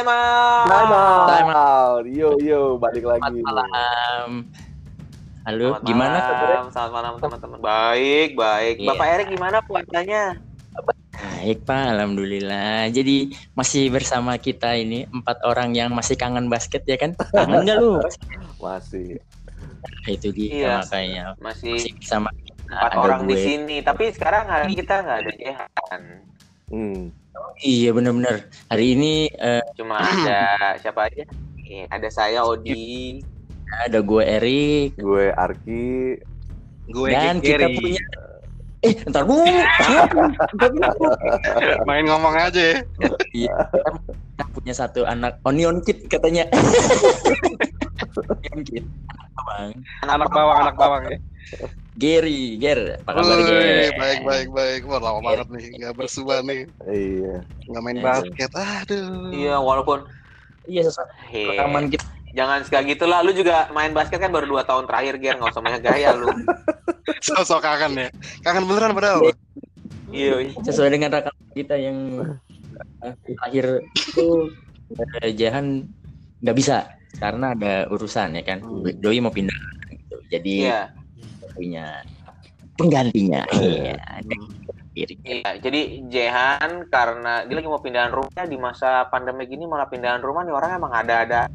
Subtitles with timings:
[0.00, 0.66] time out.
[0.66, 1.26] Time out.
[1.28, 1.48] Time
[2.08, 3.20] Yo yo balik lagi.
[3.20, 4.28] Selamat malam.
[5.40, 6.60] Halo, Selamat gimana malam, kabarnya?
[6.70, 7.58] Selamat malam teman-teman.
[7.60, 8.74] Baik, baik.
[8.76, 8.88] Iya.
[8.92, 10.24] Bapak Erik gimana puasanya?
[11.20, 12.88] Baik Pak, Alhamdulillah.
[12.88, 13.16] Jadi
[13.52, 17.12] masih bersama kita ini empat orang yang masih kangen basket ya kan?
[17.32, 18.00] Kangen nggak lu?
[18.60, 19.16] Masih.
[19.80, 20.72] Nah, itu dia Iya.
[20.84, 22.52] makanya Masih masih bersama kita.
[22.68, 23.40] empat Ada orang di gue.
[23.40, 23.76] sini.
[23.80, 26.02] Tapi sekarang hari kita nggak ada Jehan.
[26.68, 27.02] Hmm.
[27.60, 28.48] Iya benar-benar.
[28.72, 30.40] Hari ini eh, Cuma ada
[30.82, 31.24] siapa aja?
[31.60, 33.20] Iya, ada saya Odi.
[33.86, 36.18] ada gue Erik Gue Arki.
[36.90, 38.02] Gue dan Jack kita punya
[38.80, 41.10] eh ntar dulu dulu.
[41.88, 42.76] main ngomong aja ya.
[43.36, 46.48] Iya, kita, kita punya satu anak onion kid katanya.
[49.40, 49.72] Bang.
[50.04, 51.18] Anak bawang, anak bawang ya.
[51.98, 53.92] Gary, Ger, apa kabar Ger?
[53.98, 54.80] baik, baik, baik.
[54.86, 55.66] Wah, lama banget nih.
[55.82, 56.70] Gak bersua nih.
[56.86, 57.34] Iya.
[57.66, 58.04] Gak main Iya.
[58.04, 58.50] basket.
[58.54, 59.30] Aduh.
[59.34, 60.06] Iya, walaupun
[60.68, 62.04] Iya, sesuatu Hei, rekaman kita.
[62.30, 63.24] jangan sekali gitu lah.
[63.26, 65.34] Lu juga main basket kan baru dua tahun terakhir, Ger.
[65.40, 66.28] Nggak usah banyak gaya lu.
[67.26, 68.08] Sosok kangen ya.
[68.44, 69.34] Kangen beneran padahal.
[70.12, 71.98] Iya, Sesuai dengan rekaman kita yang
[73.34, 74.26] terakhir itu
[75.22, 75.86] eh, Jahan
[76.40, 76.86] nggak bisa
[77.18, 78.58] karena ada urusan ya kan.
[78.62, 78.86] Hmm.
[79.00, 79.56] Doi mau pindah
[79.90, 80.16] gitu.
[80.30, 80.92] Jadi iya.
[81.56, 82.04] punya
[82.78, 83.42] penggantinya.
[83.56, 83.98] Iya.
[84.90, 85.14] Gary.
[85.22, 90.18] Iya, jadi Jehan karena dia lagi mau pindahan rumah di masa pandemi gini malah pindahan
[90.18, 91.46] rumah nih orang emang ada-ada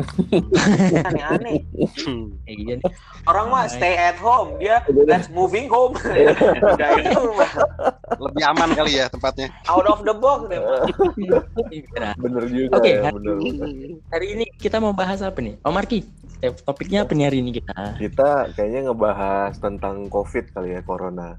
[1.08, 1.60] aneh-aneh.
[2.44, 2.90] Iya nih.
[3.22, 5.94] Orang mah stay at home, dia let's moving home.
[7.00, 7.50] Itu mah,
[8.18, 9.48] Lebih aman kali ya tempatnya.
[9.66, 10.58] out of the box deh.
[12.20, 13.00] Bener juga Oke, ya.
[13.04, 13.36] hari- Bener.
[14.08, 15.56] Hari ini kita mau bahas apa nih?
[15.60, 16.04] Om Marki,
[16.40, 17.96] eh, topiknya apa nih hari ini kita?
[17.96, 21.36] Kita kayaknya ngebahas tentang COVID kali ya, Corona.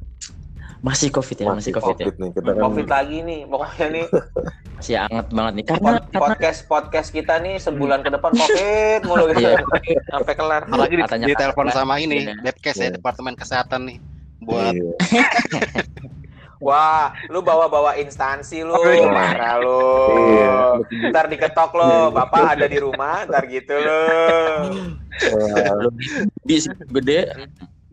[0.81, 2.05] Masih COVID ya, masih, COVID, ya.
[2.09, 2.29] nih.
[2.33, 4.05] Kita kan Covid lagi nih, pokoknya nih
[4.81, 5.65] Masih hangat banget nih.
[5.69, 9.45] Karena, pod- karena podcast podcast kita nih sebulan ke depan Covid mulu gitu.
[9.45, 9.61] Iya.
[10.09, 10.61] Sampai kelar.
[10.65, 12.25] Apalagi di, di telepon sama ini.
[12.41, 12.97] Depkes ya, Iya.
[12.97, 13.97] Departemen Kesehatan nih.
[14.41, 14.91] Buat Iya.
[16.61, 19.09] Wah, lu bawa-bawa instansi lu, Oh, iya.
[19.09, 19.81] marah lu.
[20.13, 20.53] Iya.
[21.09, 24.01] Ntar diketok lo, bapak ada di rumah, ntar gitu lo.
[26.41, 27.33] Bis gede,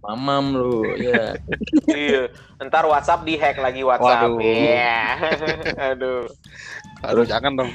[0.03, 1.35] mamam lu, ya.
[1.89, 2.31] Iya,
[2.63, 4.31] ntar WhatsApp dihack lagi WhatsApp.
[4.31, 4.43] Waduh.
[4.43, 4.99] Iya.
[5.95, 6.25] Aduh.
[7.03, 7.71] Aduh, jangan dong.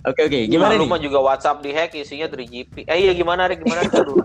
[0.00, 2.88] Oke oke, Gimana gimana lu mah juga WhatsApp dihack isinya 3GP.
[2.88, 3.60] Eh iya gimana Rik?
[3.60, 3.84] Gimana?
[3.84, 4.24] Aduh.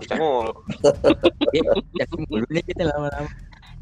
[2.00, 3.28] Yakin dulu nih kita lama-lama.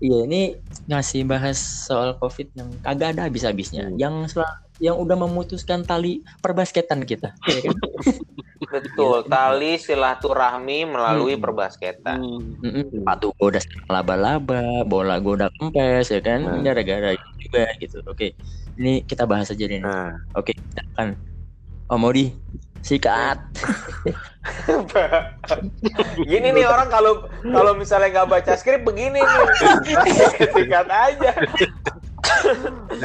[0.04, 0.42] Iya, ini
[0.84, 1.56] ngasih bahas
[1.88, 3.88] soal COVID yang kagak ada habis-habisnya.
[3.88, 3.96] Hmm.
[3.96, 7.32] Yang sel- yang udah memutuskan tali perbasketan kita.
[7.48, 7.76] ya kan?
[8.68, 11.44] Betul, tali silaturahmi melalui Hmm.
[11.48, 12.20] perbasketan.
[12.60, 16.60] Sepatu gua udah laba-laba, bola udah kempes ya kan, Nah.
[16.60, 18.04] gara-gara juga gitu.
[18.04, 18.36] Oke,
[18.76, 19.80] ini kita bahas aja deh.
[19.80, 19.88] nih.
[19.88, 21.16] Nah, Oke, kita kan.
[21.88, 22.28] Oh Modi,
[22.84, 23.38] sikat.
[26.22, 29.24] Gini nih orang kalau kalau misalnya nggak baca skrip begini nih.
[30.54, 31.32] Sikat aja.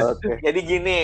[0.04, 0.30] oke.
[0.40, 1.00] Jadi gini.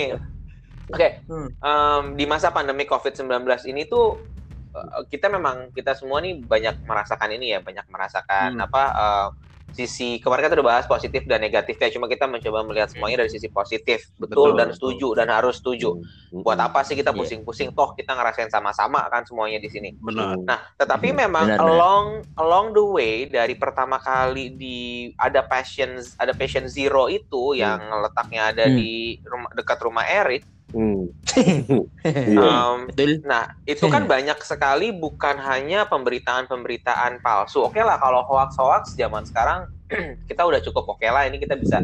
[0.87, 1.51] Oke, Hmm.
[1.51, 3.27] em, di masa pandemi COVID-19
[3.67, 4.23] ini tuh
[4.71, 8.65] eh, kita memang kita semua nih banyak merasakan ini ya, banyak merasakan Hmm.
[8.65, 9.27] apa eh,
[9.71, 13.47] sisi kemarin kita udah bahas positif dan negatifnya, cuma kita mencoba melihat semuanya dari sisi
[13.47, 14.75] positif, betul, Betul, dan betul.
[14.75, 15.89] setuju dan harus setuju.
[15.93, 16.41] Hmm.
[16.41, 17.17] Buat apa sih kita Iya.
[17.17, 17.69] pusing-pusing?
[17.71, 19.93] Toh kita ngerasain sama-sama kan semuanya di sini.
[19.93, 20.39] Benar.
[20.39, 21.69] Nah, tetapi Hmm, memang benar, benar.
[21.69, 22.05] along
[22.35, 24.77] along the way dari pertama kali di
[25.13, 28.75] ada passion ada passion zero itu yang letaknya ada Hmm.
[28.75, 28.91] di
[29.21, 30.43] rumah, dekat rumah Erik.
[30.67, 31.07] Hmm.
[31.37, 33.21] Betul.
[33.25, 37.67] nah, itu kan banyak sekali bukan hanya pemberitaan-pemberitaan palsu.
[37.67, 39.69] Oke lah kalau hoax-hoax zaman sekarang
[40.29, 41.79] kita udah cukup oke lah ini kita bisa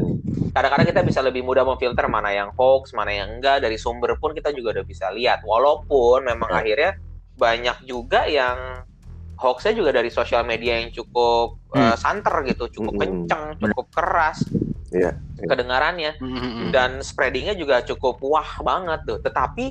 [0.54, 4.36] kadang-kadang kita bisa lebih mudah memfilter mana yang hoax, mana yang enggak dari sumber pun
[4.36, 5.42] kita juga udah bisa lihat.
[5.46, 6.60] Walaupun memang Ya.
[6.62, 6.92] akhirnya
[7.34, 8.86] banyak juga yang
[9.34, 13.02] hoaxnya juga dari sosial media yang cukup eh, santer gitu, cukup Hmm.
[13.02, 14.46] kenceng, cukup keras
[14.94, 15.12] Iya.
[15.34, 16.70] kedengarannya Mm-mm.
[16.70, 19.18] dan spreadingnya juga cukup wah banget tuh.
[19.20, 19.66] Tetapi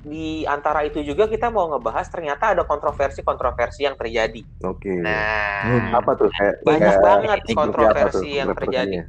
[0.00, 4.44] di antara itu juga kita mau ngebahas ternyata ada kontroversi-kontroversi yang terjadi.
[4.64, 4.92] Oke.
[5.00, 5.92] Nah, Hmm.
[5.92, 6.28] Apa tuh?
[6.32, 8.96] Kayak, banyak kayak- banget kontroversi yang terjadi.
[8.96, 9.04] kontroversinya?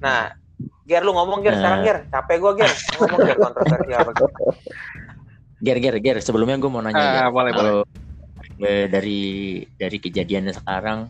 [0.00, 0.20] Nah,
[0.84, 1.60] Ger lu ngomong Ger Nah.
[1.60, 2.72] sekarang Ger, capek gua Ger.
[2.98, 4.10] Ngomong Ger kontroversi apa?
[4.12, 4.30] Ger?
[5.64, 6.16] Ger, ger, ger.
[6.24, 7.24] Sebelumnya gue mau nanya Ah, Ger.
[7.30, 7.78] boleh, Kalau
[8.60, 9.20] eh, dari
[9.76, 11.08] dari kejadian sekarang,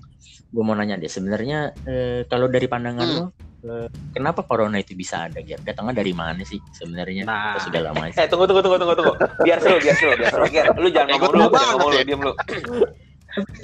[0.50, 1.06] gue mau nanya deh.
[1.06, 3.19] Sebenarnya eh, kalau dari pandangan Hmm.
[3.61, 5.61] lo, eh, kenapa corona itu bisa ada, Ger?
[5.61, 7.23] Datangnya dari mana sih sebenarnya?
[7.23, 7.55] Nah.
[7.55, 8.19] Atau sudah lama sih?
[8.19, 9.14] Eh tunggu tunggu tunggu tunggu tunggu.
[9.41, 10.44] Biar seru biar seru biar seru.
[10.49, 12.05] Ger, lu jangan Ikut ngomong dulu, lu jangan ngomong banget lu, ya.
[12.05, 12.32] diam lu.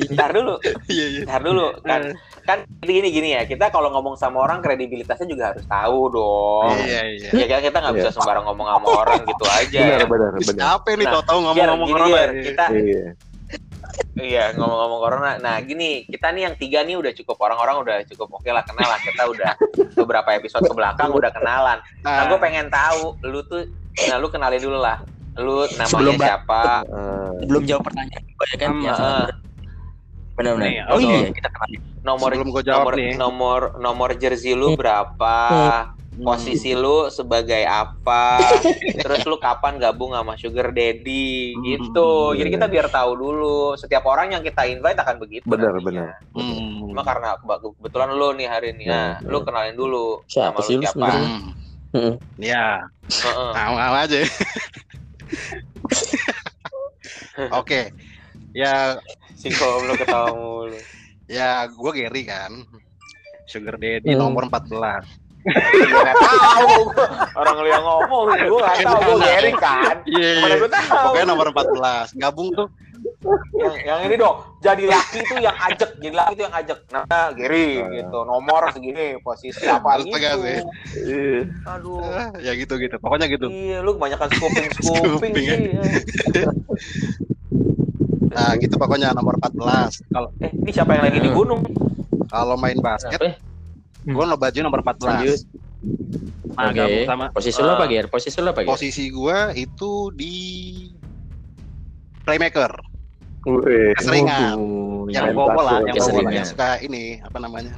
[0.06, 0.54] Ntar dulu,
[0.86, 1.20] Iya iya.
[1.26, 1.66] ntar dulu.
[1.82, 2.14] Kan,
[2.46, 3.42] kan gini gini ya.
[3.42, 6.70] Kita kalau ngomong sama orang kredibilitasnya juga harus tahu dong.
[6.86, 7.28] Iya iya.
[7.34, 8.14] Ya kan kita nggak bisa Iya.
[8.14, 9.80] sembarang ngomong sama orang gitu aja.
[9.82, 10.54] Benar, benar, benar.
[10.54, 11.18] Capek nih Nah,
[11.50, 12.10] Ger, ngomong-ngomong.
[12.14, 12.64] Ger, kita
[14.16, 14.56] Iya.
[14.56, 15.30] ngomong-ngomong corona.
[15.36, 18.88] Nah gini, kita nih yang tiga nih udah cukup orang-orang udah cukup oke lah kenal
[18.88, 18.98] lah.
[18.98, 19.52] Kita udah
[19.94, 21.78] beberapa episode ke belakang udah kenalan.
[22.00, 23.68] Nah gue pengen tahu, lu tuh,
[24.04, 24.98] nah lu kenalin dulu lah.
[25.36, 26.80] Lu namanya Sebelum siapa?
[26.82, 28.70] Eh, Belum jawab pertanyaan gue ya kan?
[28.80, 29.26] Ya, eh.
[30.32, 30.64] Benar-benar.
[30.64, 31.04] Nih, Oh oke.
[31.04, 31.68] iya, kita kenal.
[32.00, 33.12] Nomor Sebelum jawab nomor, nih.
[33.16, 35.36] nomor nomor jersey lu berapa?
[36.16, 38.40] Posisi lu sebagai apa?
[39.04, 42.32] Terus lu kapan gabung sama Sugar Daddy gitu.
[42.32, 43.76] Hmm, Jadi kita biar tahu dulu.
[43.76, 45.44] Setiap orang yang kita invite akan begitu.
[45.44, 46.16] Benar, benar.
[46.32, 46.88] Hmm.
[46.88, 48.88] Cuma karena kebetulan lu nih hari ini.
[48.88, 50.96] Nah, Hmm, lu kenalin dulu Siapa sih lu siapa.
[50.96, 51.28] sebenarnya?
[51.28, 51.50] Hmm.
[51.92, 52.14] Heeh.
[52.40, 52.66] Ya,
[53.06, 53.50] Heeh.
[53.52, 54.16] mau aja.
[57.52, 57.92] Oke.
[58.56, 58.96] Ya,
[59.36, 60.80] Singkong lu ketawa mulu.
[61.28, 62.52] ya gue Gary kan.
[63.44, 64.20] Sugar Daddy Hmm.
[64.24, 65.04] nomor 14.
[65.46, 66.74] Gue gak tahu.
[67.34, 68.98] Orang lu yang ngomong, gue gak tahu.
[68.98, 69.18] Gue?
[69.22, 69.94] Gary kan.
[70.02, 70.56] Iya, Mana iya.
[70.58, 71.04] gue tahu.
[71.06, 72.18] Pokoknya nomor 14.
[72.18, 72.68] Gabung tuh
[73.54, 77.30] yang, yang ini dong jadi laki itu yang ajak jadi laki itu yang ajak nah
[77.30, 77.86] Giri Ah.
[77.92, 80.34] gitu nomor segini posisi apa gitu ya.
[80.34, 81.40] Iya.
[81.66, 82.02] aduh
[82.38, 82.96] ya gitu-gitu.
[82.98, 83.46] Pokoknya gitu.
[83.46, 85.54] iya lu kebanyakan scooping scooping Scooping, ya.
[85.54, 85.82] sih ya.
[88.26, 90.02] Nah, gitu pokoknya nomor 14.
[90.12, 91.62] Kalau eh ini siapa yang lagi di gunung
[92.28, 93.38] kalau main basket, Kenapa
[94.06, 95.42] gue ngebaju nomor 14.
[96.56, 96.78] Nah, Oke.
[96.78, 97.84] gabung sama Posisi lu apa.
[97.90, 98.06] Ger?
[98.08, 98.68] Posisi lu apa, Ger?
[98.70, 100.34] posisi gue itu di
[102.22, 102.72] playmaker.
[103.46, 103.94] Wih.
[103.98, 104.56] Keseringan.
[104.58, 107.74] Waduh, Yang bawa bola, yang bawa bola, yang suka ini apa namanya?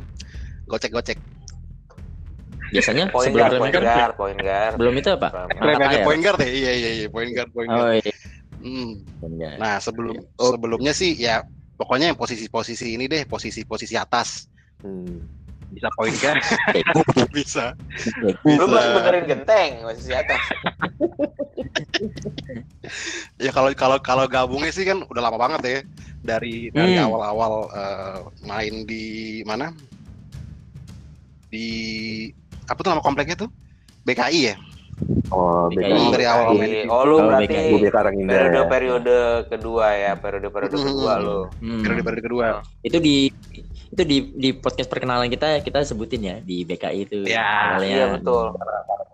[0.65, 1.19] Gocek-gocek.
[2.69, 5.29] Biasanya point sebelum guard point playmaker guard point guard belum itu apa?
[5.57, 5.89] Playmaker.
[5.89, 6.05] Ya?
[6.05, 6.49] point guard ya?
[6.53, 7.85] Iya iya iya, point guard point guard.
[7.85, 8.13] Oh iya.
[8.59, 8.91] Hmm.
[9.57, 10.53] Nah, sebelum Oh.
[10.53, 11.41] sebelumnya sih ya
[11.81, 14.49] pokoknya yang posisi-posisi ini deh, posisi-posisi atas.
[14.85, 15.38] Hmm.
[15.69, 16.41] Bisa point guard,
[17.37, 17.77] bisa.
[18.47, 18.67] lu Bisa.
[18.73, 20.43] masih benerin genteng masih di atas
[23.39, 25.81] Ya kalau kalau kalau gabungnya sih kan udah lama banget ya.
[26.25, 27.07] Dari dari Hmm.
[27.07, 28.19] awal-awal eh,
[28.49, 29.05] main di
[29.47, 29.71] mana?
[31.49, 31.69] Di
[32.69, 33.51] apa tuh nama kompleknya tuh?
[34.05, 34.57] BKI ya?
[35.31, 35.93] Oh, BKI.
[35.93, 36.13] BKI.
[36.17, 37.71] Dari awal main Jadi, di oh lu Oh, berarti BKI.
[38.29, 39.17] Periode periode
[39.53, 40.87] kedua ya periode periode Hmm.
[40.89, 41.83] kedua lu Hmm.
[41.85, 42.47] periode kedua.
[42.83, 43.29] Itu di
[43.89, 47.19] itu di di podcast perkenalan kita kita sebutin ya di BKI itu.
[47.25, 48.53] Ya, Awalnya iya betul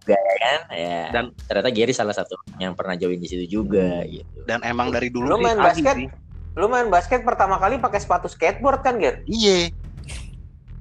[0.04, 0.60] ya kan?
[0.68, 1.00] Ya.
[1.10, 4.26] Dan- ternyata Gary salah satu yang pernah join di situ juga gitu.
[4.44, 5.96] Dan emang dari dulu Lu main basket?
[5.96, 6.08] sih.
[6.54, 9.74] lu main basket pertama kali pakai sepatu skateboard kan Ger Iya.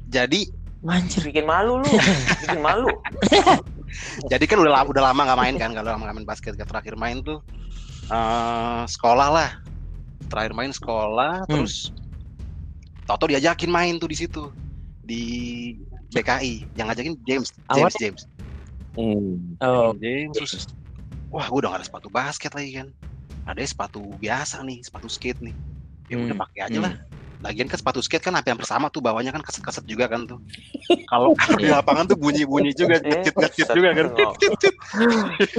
[0.08, 0.46] Jadi
[0.84, 1.24] Anjir.
[1.24, 1.88] bikin malu lu
[2.44, 2.92] bikin malu
[4.32, 6.94] jadi kan udah lama udah lama nggak main kan kalau lama nggak main basket terakhir
[6.94, 7.40] main tuh
[8.06, 9.50] eh sekolah lah
[10.28, 11.64] terakhir main sekolah Hmm.
[11.64, 11.90] terus
[13.04, 14.44] Toto diajakin main tuh di situ.
[15.04, 15.22] Di
[16.10, 18.22] BKI yang ngajakin James James Awalnya- James
[18.94, 19.58] Hmm.
[19.58, 20.70] Oh, James terus
[21.34, 22.88] wah gue udah gak ada sepatu basket lagi kan.
[23.50, 25.56] Ada sepatu biasa nih sepatu skate nih.
[26.14, 26.44] Ya udah Hmm.
[26.46, 26.86] pakai aja Hmm.
[26.86, 26.94] lah
[27.44, 30.40] lagian kan sepatu skate kan hampir hampir sama tuh bawahnya kan keset-keset juga kan tuh.
[31.12, 31.84] Kalau di Iya.
[31.84, 33.76] lapangan tuh bunyi-bunyi juga Eh, ngecit ngecit keset.
[33.76, 33.90] juga.
[33.92, 34.08] Kan.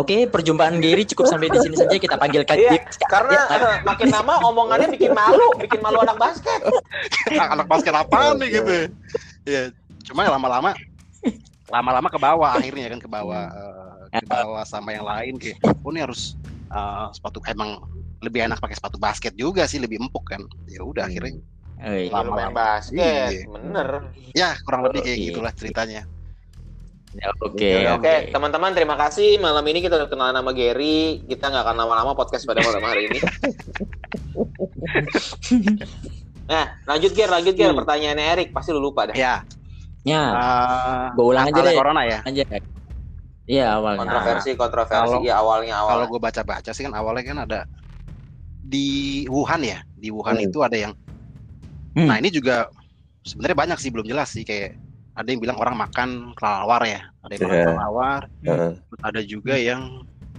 [0.00, 1.90] Oke, perjumpaan Gary cukup sampai di sini saja.
[1.92, 2.78] Kita panggil Kak Iya,
[3.10, 6.60] karena eh, makin lama omongannya bikin malu bikin malu anak basket.
[7.52, 8.72] Anak basket apaan nih gitu?
[9.44, 9.74] Ya
[10.06, 10.74] cuma lama-lama
[11.70, 13.46] lama-lama ke bawah akhirnya kan ke bawah
[14.10, 16.34] eh, ke bawah sama yang lain kayak oh ini harus
[16.66, 17.78] eh, sepatu emang
[18.20, 21.40] lebih enak pakai sepatu basket juga sih lebih empuk kan ya udah akhirnya
[21.80, 22.12] Oh, iya.
[22.12, 23.00] lu main basket
[23.32, 23.48] Iya.
[23.48, 23.88] bener
[24.30, 25.26] ya kurang lebih kayak Oke.
[25.28, 26.02] gitulah ceritanya
[27.10, 27.82] Ya, Oke.
[27.82, 31.18] Ya, Oke, teman-teman terima kasih malam ini kita udah kenal nama Gary.
[31.26, 33.18] Kita nggak akan lama-lama podcast pada malam hari ini.
[36.46, 37.70] nah, lanjut Ger, lanjut Ger.
[37.70, 37.78] Hmm.
[37.82, 39.16] Pertanyaannya Erik, pasti lu lupa dah.
[39.16, 39.42] ya
[40.00, 41.74] Ya, eh, gua ulang aja deh.
[41.74, 42.44] corona ya Aja.
[43.44, 44.00] Iya, awalnya.
[44.00, 45.10] Kontroversi, kontroversi.
[45.10, 46.08] Kalau- ya awalnya kalau awal.
[46.08, 47.58] gue baca-baca sih kan awalnya kan ada
[48.70, 48.86] di
[49.26, 50.46] Wuhan ya di Wuhan Hmm.
[50.46, 50.92] itu ada yang
[51.90, 52.06] Hmm.
[52.06, 52.70] nah ini juga
[53.26, 54.78] sebenarnya banyak sih belum jelas sih kayak
[55.10, 57.58] ada yang bilang orang makan kelelawar ya ada yang makan
[58.40, 58.56] Iya.
[58.86, 59.82] terus ada juga yang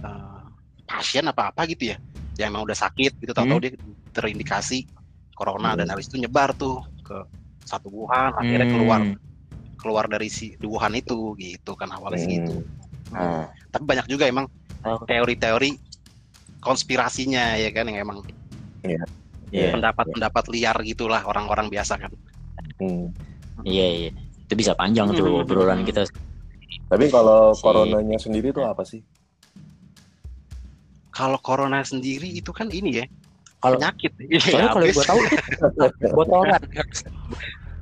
[0.02, 0.42] eh,
[0.82, 1.96] pasien apa apa gitu ya
[2.40, 3.64] yang emang udah sakit gitu tahu-tahu Hmm.
[3.68, 3.72] dia
[4.10, 4.88] terindikasi
[5.36, 5.84] corona Hmm.
[5.84, 7.14] dan habis itu nyebar tuh ke
[7.62, 8.74] satu Wuhan akhirnya Hmm.
[8.74, 9.00] keluar
[9.76, 12.64] keluar dari si di Wuhan itu gitu kan awalnya sih gitu
[13.12, 13.44] Hmm.
[13.68, 14.48] tapi banyak juga emang
[15.06, 15.70] teori-teori
[16.62, 18.22] konspirasinya ya kan yang emang
[19.52, 19.74] Iya.
[19.74, 22.12] pendapat-pendapat liar gitulah orang-orang biasa kan
[22.78, 23.10] Hmm.
[23.62, 24.10] Iya, iya.
[24.42, 25.42] Itu bisa panjang tuh Hmm.
[25.42, 26.02] obrolan kita.
[26.88, 29.02] Tapi kalau Si- coronanya sendiri tuh apa sih?
[31.12, 33.06] kalau corona sendiri itu kan ini ya
[33.60, 34.10] Kalau penyakit.
[34.42, 35.20] soalnya kalau gue tahu
[36.18, 36.62] botolan.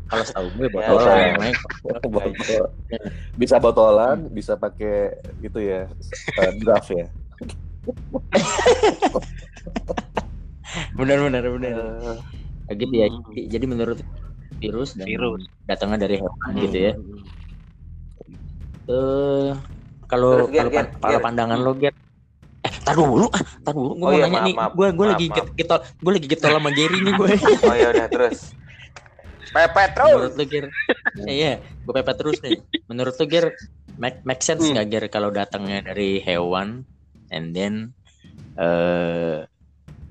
[0.05, 1.57] Kalau tahu gue botolan Ya, yang lain.
[2.03, 2.71] Botol-
[3.39, 5.87] bisa botolan, bisa pakai itu ya,
[6.37, 7.07] eh, draft ya.
[10.95, 11.73] Benar benar benar.
[12.71, 13.07] Eh, Gitu ya.
[13.11, 13.35] Hmm.
[13.51, 13.99] Jadi menurut
[14.61, 15.49] virus dan Virus.
[15.65, 16.61] datangnya dari hewan Hmm.
[16.61, 16.93] gitu ya.
[18.87, 19.51] Eh
[20.07, 20.47] kalau
[21.01, 21.95] kalau pandangan lo Ger.
[22.61, 23.97] Eh, tar dulu, ah, tar dulu.
[23.97, 24.55] Gue Oh mau iya, nanya maaf, nih.
[24.71, 25.37] Gue gue lagi maaf.
[25.41, 27.29] get kita gue lagi getol sama Gary nih gue.
[27.65, 28.39] Oh ya udah terus.
[29.51, 30.31] Pepet Menurut terus.
[30.37, 30.65] lo Ger.
[31.21, 32.53] Eh, Iya, gue pepet terus nih.
[32.87, 33.47] Menurut lo Ger,
[33.97, 34.77] make, make sense Hmm.
[34.77, 36.85] nggak Ger kalau datangnya dari hewan
[37.31, 37.95] and then
[38.59, 39.47] eh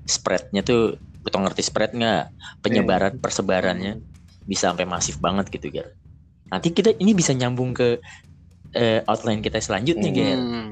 [0.08, 2.24] spreadnya tuh lo tau ngerti spread nggak
[2.64, 4.00] penyebaran persebarannya
[4.48, 5.94] bisa sampai masif banget gitu Ger.
[6.50, 8.00] Nanti kita ini bisa nyambung ke
[8.74, 10.16] eh, outline kita selanjutnya Hmm.
[10.18, 10.40] Ger.
[10.40, 10.70] Hmm.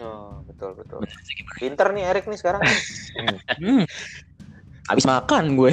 [0.00, 0.98] Oh, betul betul.
[1.04, 1.18] Bener?
[1.60, 2.62] Pinter nih Erik nih sekarang.
[3.60, 3.84] Hmm.
[4.88, 5.72] Habis makan gue.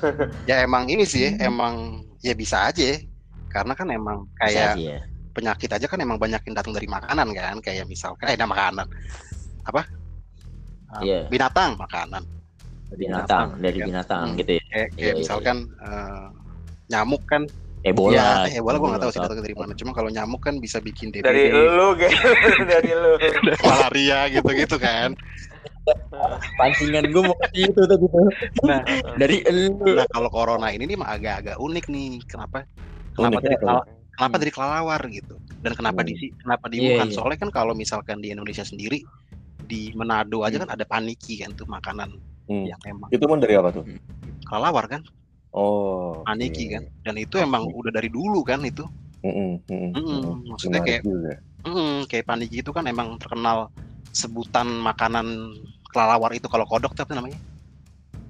[0.50, 2.94] Ya emang ini sih, emang ya bisa aja.
[2.94, 2.96] ya.
[3.50, 4.98] Karena kan emang kayak aja ya.
[5.34, 8.86] penyakit aja kan emang banyak yang datang dari makanan kan, kayak misalkan eh nah makanan.
[9.64, 9.82] Apa?
[10.88, 11.26] Ah, Iya.
[11.26, 12.22] Binatang makanan.
[12.94, 13.86] binatang dari kan.
[13.90, 14.38] binatang Hmm.
[14.38, 14.62] gitu ya.
[14.64, 16.26] Kayak, kayak iya, misalkan eh,
[16.86, 17.42] nyamuk kan
[17.82, 18.46] Ebola.
[18.46, 21.10] ya ebola gue nggak tahu sih datang dari mana cuma kalau nyamuk kan bisa bikin
[21.10, 21.92] DBD Dari lu,
[22.64, 23.12] dari lu.
[23.60, 25.10] malaria gitu-gitu kan
[26.54, 28.28] Pancingan gue mau ke itu tadi tuh.
[28.62, 28.80] Nah.
[29.16, 29.74] dari elu.
[29.92, 32.64] nah kalau corona ini nih mah agak-agak unik nih kenapa
[33.12, 36.08] kenapa Unik dari kelala- kenapa dari kelelawar gitu dan kenapa Hmm.
[36.08, 37.14] di si- kenapa di Iya, Wuhan iya.
[37.14, 39.02] soalnya kan kalau misalkan di Indonesia sendiri
[39.64, 40.62] di Manado aja Hmm.
[40.62, 42.12] kan ada paniki kan tuh makanan
[42.44, 42.64] Hmm.
[42.64, 43.84] yang emang Itu pun dari apa tuh?
[44.44, 45.00] kelelawar kan
[45.50, 46.20] Oh.
[46.22, 46.76] paniki iya.
[46.76, 48.84] kan dan itu emang udah dari dulu kan itu
[49.20, 50.20] Mm-mm, mm-mm, Mm-mm.
[50.20, 50.34] mm-mm.
[50.52, 51.32] Maksudnya kayak- juga.
[51.64, 53.72] Mm, kayak paniki itu kan emang terkenal
[54.10, 55.24] sebutan makanan
[55.86, 57.40] kelelawar itu kalau kodok tuh apa namanya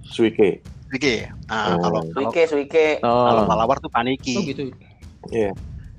[0.05, 0.62] Suike.
[0.87, 1.83] Oke, nah Oh.
[1.83, 2.87] kalau kalau Suike, Suike.
[3.00, 4.37] kalau Oh, kelelawar tuh paniki.
[4.37, 4.62] oh gitu.
[5.29, 5.50] Iya.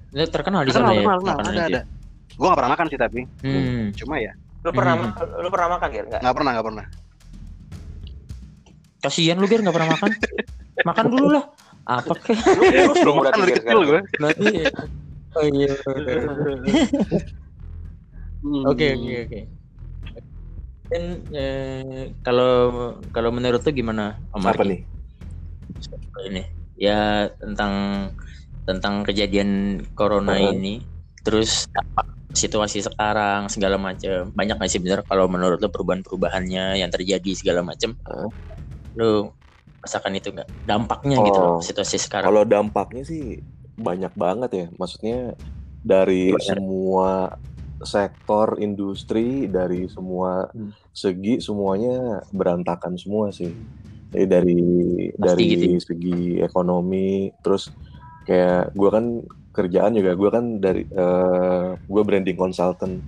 [0.09, 1.01] Ini terkenal di Terkenal, sana ya.
[1.01, 1.35] terkenal, terkenal.
[1.35, 1.81] makanan ada ada.
[2.31, 3.83] Gue gak pernah makan sih tapi, Hmm.
[3.93, 4.31] cuma ya
[4.65, 5.13] Lu pernah Hmm.
[5.39, 6.05] lu pernah makan, Ger?
[6.05, 6.21] Enggak?
[6.21, 6.85] nggak pernah nggak pernah.
[8.99, 10.11] Kasihan lu Ger nggak pernah makan.
[10.83, 11.43] makan dulu lah.
[11.85, 12.33] Apa kek?
[12.33, 13.85] Lu Belum makan dari kecil sekarang.
[13.85, 13.99] gue.
[14.17, 14.47] Nanti.
[15.35, 15.73] Oh iya.
[18.41, 18.63] Hmm.
[18.65, 19.39] Oke oke oke.
[20.85, 22.53] Dan eh, kalau
[23.09, 24.81] kalau menurut lu gimana Om Apa nih?
[26.25, 26.41] ini
[26.75, 27.73] ya tentang
[28.63, 30.53] tentang kejadian corona Heeh.
[30.53, 30.73] ini
[31.21, 32.05] terus apa
[32.35, 37.63] situasi sekarang segala macam banyak nggak sih bener kalau menurut lo perubahan-perubahannya yang terjadi segala
[37.63, 38.29] macam Heeh.
[38.95, 39.33] lo
[39.79, 41.63] rasakan itu nggak dampaknya gitu loh Oh.
[41.63, 43.39] situasi sekarang Kalau dampaknya sih
[43.75, 44.65] banyak banget ya.
[44.75, 45.35] Maksudnya
[45.79, 46.47] dari Banyak.
[46.57, 47.11] semua
[47.83, 50.71] sektor industri, dari semua Hmm.
[50.89, 53.51] segi semuanya berantakan semua sih.
[54.09, 54.59] Jadi dari
[55.11, 55.79] Pasti dari gitu ya.
[55.83, 57.67] segi ekonomi, terus
[58.23, 59.05] kayak gua kan
[59.55, 62.99] kerjaan juga gua kan dari eh gue branding consultant.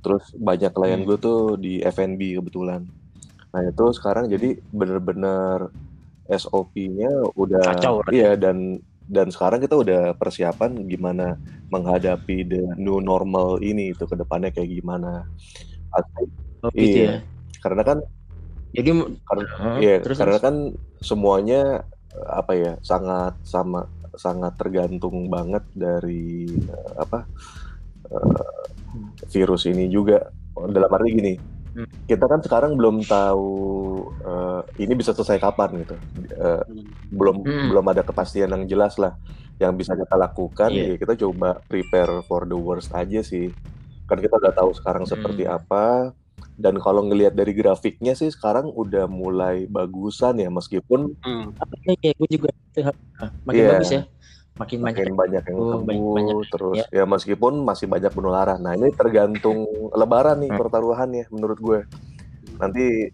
[0.00, 1.08] Terus banyak klien Hmm.
[1.10, 2.86] gue tuh di F&B kebetulan.
[3.50, 5.68] Nah itu sekarang jadi bener-bener
[6.24, 8.78] SOP-nya udah Kacau iya dan
[9.10, 11.34] dan sekarang kita udah persiapan gimana
[11.68, 15.26] menghadapi the new normal ini itu ke depannya kayak gimana.
[15.90, 16.22] Pasti
[16.60, 17.08] Oh, gitu iya.
[17.08, 17.16] ya
[17.64, 17.98] karena kan
[18.76, 18.90] jadi
[19.24, 19.76] karena Hah?
[19.80, 20.44] iya terus karena terus.
[20.44, 20.54] kan
[21.00, 21.88] semuanya
[22.28, 23.88] apa ya sangat sama
[24.20, 27.24] sangat tergantung banget dari eh, apa
[28.04, 28.60] eh,
[29.32, 30.28] virus ini juga
[30.68, 31.34] dalam arti gini
[31.70, 31.86] Hmm.
[32.02, 33.46] kita kan sekarang belum tahu
[34.26, 36.66] eh, ini bisa selesai kapan gitu Hmm.
[37.14, 37.68] belum Hmm.
[37.70, 39.14] belum ada kepastian yang jelas lah
[39.62, 40.82] yang bisa kita lakukan Iya.
[40.82, 43.54] ya kita coba prepare for the worst aja sih
[44.10, 45.62] kan kita udah tahu sekarang seperti Hmm.
[45.62, 46.10] apa
[46.60, 51.56] dan kalau ngelihat dari grafiknya sih sekarang udah mulai bagusan ya meskipun Hmm.
[51.82, 52.50] Iya, iya, gue juga
[53.42, 53.70] makin Iya.
[53.74, 54.02] bagus ya
[54.52, 56.36] makin banyak makin banyak yang Oh, sembuh banyak- banyak.
[56.52, 56.86] terus Ya.
[56.92, 60.60] ya meskipun masih banyak penularan nah ini tergantung lebaran nih Hmm.
[60.60, 61.78] pertaruhannya menurut gue
[62.56, 63.08] nanti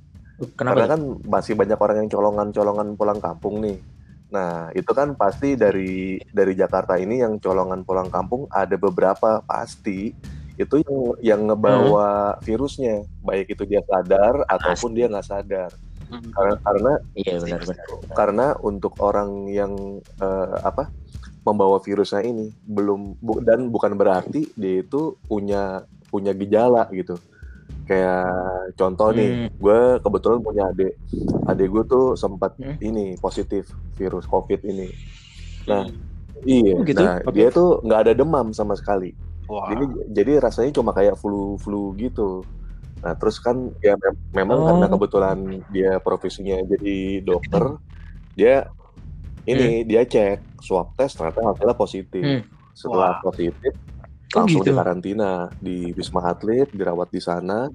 [0.52, 3.78] kenapa karena kan masih banyak orang yang colongan-colongan pulang kampung nih.
[4.26, 10.10] Nah, itu kan pasti dari dari Jakarta ini yang colongan pulang kampung ada beberapa pasti
[10.56, 12.08] itu yang yang ngebawa
[12.40, 15.70] virusnya, baik itu dia sadar ataupun dia nggak sadar.
[16.06, 16.22] Hmm.
[16.30, 17.76] Karena karena iya benar-benar
[18.14, 20.86] karena untuk orang yang eh, apa
[21.42, 27.18] membawa virusnya ini belum bu- dan bukan berarti dia itu punya punya gejala gitu
[27.86, 28.26] kayak
[28.74, 29.48] contoh nih Hmm.
[29.52, 30.94] gue kebetulan punya adik
[31.46, 32.74] adik gue tuh sempat Hmm.
[32.80, 34.90] ini positif virus covid ini
[35.66, 35.94] nah Hmm.
[36.42, 36.98] iya Oh, gitu?
[36.98, 37.34] nah Oke.
[37.34, 39.14] dia tuh nggak ada demam sama sekali
[39.46, 39.70] Wah.
[39.70, 42.42] jadi jadi rasanya cuma kayak flu flu gitu
[42.96, 44.66] Nah, terus kan ya mem- memang Oh.
[44.72, 45.38] karena kebetulan
[45.68, 47.76] dia profesinya jadi dokter,
[48.32, 48.72] dia
[49.44, 52.24] ini dia cek swab test ternyata hasilnya positif.
[52.24, 52.42] Hmm.
[52.72, 53.30] Setelah Wah.
[53.30, 53.72] positif
[54.34, 54.72] Oh, langsung gitu?
[54.72, 57.68] dikarantina di Wisma Atlet, dirawat di sana.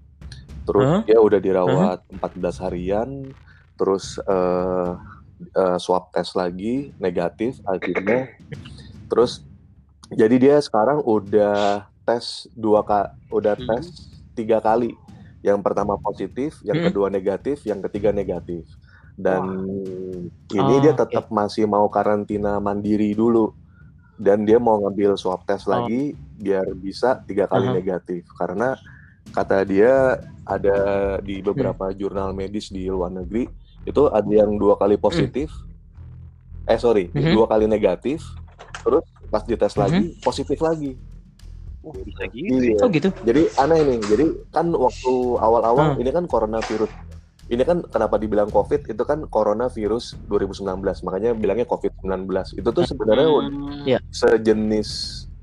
[0.67, 1.01] Terus Hah?
[1.05, 3.09] dia udah dirawat 14 harian,
[3.77, 4.91] terus eh,
[5.53, 8.25] eh, swab test lagi negatif akhirnya.
[9.07, 9.45] Terus
[10.11, 13.67] jadi dia sekarang udah tes dua ka, udah Hmm.
[13.67, 13.85] tes
[14.35, 14.95] tiga kali.
[15.41, 16.87] Yang pertama positif, yang Hmm.
[16.93, 18.69] kedua negatif, yang ketiga negatif.
[19.17, 19.41] Dan
[20.53, 21.01] ini Oh, dia oke.
[21.01, 23.53] tetap masih mau karantina mandiri dulu.
[24.21, 25.73] Dan dia mau ngambil swab test Oh.
[25.73, 27.73] lagi biar bisa tiga kali Aha.
[27.73, 28.29] negatif.
[28.37, 28.77] Karena
[29.33, 30.77] kata dia ada
[31.21, 31.53] di Hmm.
[31.53, 33.49] beberapa jurnal medis di luar negeri
[33.81, 35.49] itu ada yang dua kali positif,
[36.69, 37.33] eh sorry Mhm.
[37.33, 38.21] dua kali negatif,
[38.85, 40.99] terus pas dites lagi positif lagi.
[41.81, 42.53] Uh, bisa gitu.
[42.61, 42.77] Iya.
[42.77, 43.09] Oh gitu.
[43.25, 43.99] Jadi aneh nih.
[44.05, 46.01] Jadi kan waktu awal-awal Hmm.
[46.03, 46.91] ini kan coronavirus.
[47.49, 51.01] Ini kan kenapa dibilang COVID itu kan coronavirus 2019.
[51.01, 52.53] Makanya bilangnya COVID-19.
[52.53, 53.81] Itu tuh sebenarnya Hmm.
[53.83, 53.99] Iya.
[54.07, 54.89] sejenis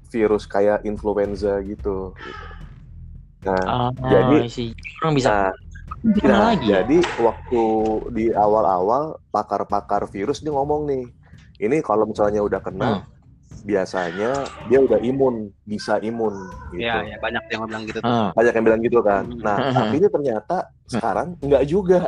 [0.09, 2.15] virus kayak influenza gitu.
[3.39, 6.83] Nah, Ah, Jadi- orang bisa nah, nah, lagi ya.
[6.83, 7.63] jadi waktu
[8.11, 11.05] di awal-awal pakar-pakar virus dia ngomong nih,
[11.61, 13.03] ini kalau misalnya udah kena, Hmm.
[13.61, 14.31] Biasanya
[14.65, 16.35] dia udah imun, bisa imun.
[16.71, 16.85] Gitu.
[16.85, 18.09] Ya, ya banyak yang bilang gitu tuh.
[18.09, 19.25] Ah, banyak yang bilang gitu kan.
[19.25, 19.41] Hmm.
[19.41, 19.75] Nah, Hmm.
[19.79, 22.01] tapi ini ternyata sekarang nggak juga.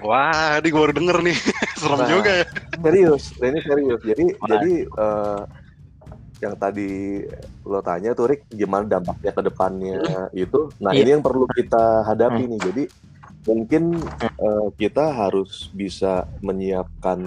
[0.00, 1.36] Wah, ini gue baru denger nih.
[1.80, 2.08] Serem Nah.
[2.08, 2.46] juga ya.
[2.76, 4.00] Serius, ini serius.
[4.02, 4.46] Jadi Wah.
[4.48, 5.40] jadi eh,
[6.36, 7.24] yang tadi
[7.64, 9.96] lo tanya tuh Rick, gimana dampaknya ke depannya
[10.30, 10.68] itu.
[10.78, 11.00] Nah, Iya.
[11.00, 12.60] ini yang perlu kita hadapi nih.
[12.62, 12.84] Jadi
[13.44, 13.82] mungkin
[14.20, 17.18] eh, kita harus bisa menyiapkan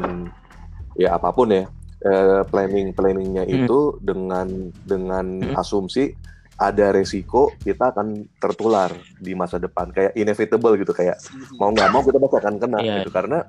[0.94, 1.66] ya apa pun ya
[2.00, 3.56] eh, planning planningnya Hmm.
[3.60, 4.48] itu dengan
[4.82, 5.56] dengan Hmm.
[5.56, 6.16] asumsi
[6.56, 11.16] ada resiko kita akan tertular di masa depan kayak inevitable gitu kayak
[11.56, 12.96] mau nggak mau kita pasti akan kena Iya.
[13.00, 13.40] gitu karena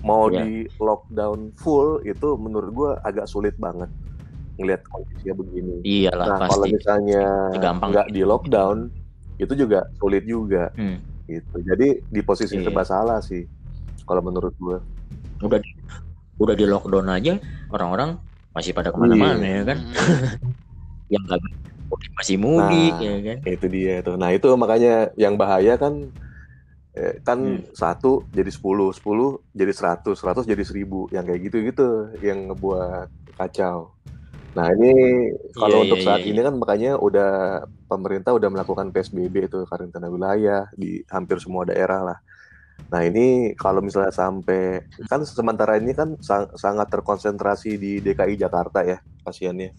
[0.00, 0.40] mau Iya.
[0.40, 3.88] di lockdown full itu menurut gua agak sulit banget
[4.56, 5.74] ngelihat kondisinya begini.
[5.82, 7.24] iyalah Nah kalau misalnya
[7.56, 8.88] nggak di lockdown
[9.36, 11.00] itu juga sulit juga Hmm.
[11.24, 11.56] gitu.
[11.60, 12.68] Jadi di posisi Iya.
[12.68, 13.44] serba salah sih
[14.04, 14.80] kalau menurut gua.
[15.40, 15.60] Udah
[16.36, 17.36] udah di lockdown aja
[17.70, 18.18] orang-orang
[18.50, 19.62] masih pada ke mana-mana Iya.
[19.62, 19.78] ya kan.
[21.14, 21.24] Yang
[21.90, 23.02] mudik masih mudik Nah.
[23.02, 23.38] ya kan.
[23.46, 24.12] Itu dia itu.
[24.14, 25.94] Nah itu makanya yang bahaya kan
[26.94, 27.62] eh, kan Hmm.
[27.74, 33.06] satu jadi 10, 10 jadi 100, 100 jadi 1000 yang kayak gitu-gitu yang ngebuat
[33.38, 33.94] kacau.
[34.58, 34.90] Nah ini
[35.54, 37.30] kalau Iya, untuk iya, saat iya, ini kan makanya udah
[37.86, 42.18] pemerintah udah melakukan PSBB itu karantina wilayah di hampir semua daerah lah.
[42.88, 48.80] Nah ini kalau misalnya sampai kan sementara ini kan sang- sangat terkonsentrasi di DKI Jakarta
[48.82, 49.76] ya pasiennya.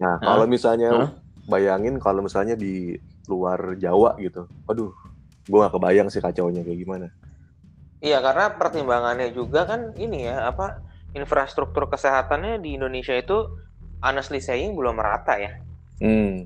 [0.00, 1.10] Nah kalau misalnya Hah?
[1.44, 2.96] bayangin kalau misalnya di
[3.28, 4.90] luar Jawa gitu, aduh,
[5.48, 7.06] gue gak kebayang sih kacaunya kayak gimana.
[8.04, 10.76] Iya, karena pertimbangannya juga kan ini ya, apa
[11.16, 13.48] infrastruktur kesehatannya di Indonesia itu
[14.04, 15.56] honestly saying belum merata ya.
[16.04, 16.44] Hmm,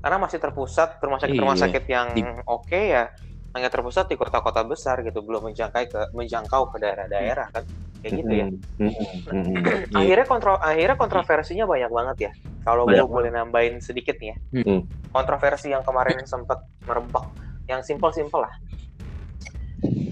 [0.00, 1.62] Karena masih terpusat rumah sakit rumah Iya.
[1.68, 3.04] sakit yang Di- oke ya
[3.50, 7.64] hanya terpusat di kota-kota besar gitu, belum menjangkai ke menjangkau ke daerah-daerah kan.
[8.00, 8.46] Kayak gitu ya.
[8.80, 8.98] Iya.
[9.92, 12.32] Akhirnya kontro akhirnya kontroversinya banyak banget ya.
[12.64, 14.36] Kalau gue boleh nambahin sedikit nih ya.
[15.10, 17.26] Kontroversi yang kemarin sempat merebak
[17.66, 18.54] yang simpel-simpel lah.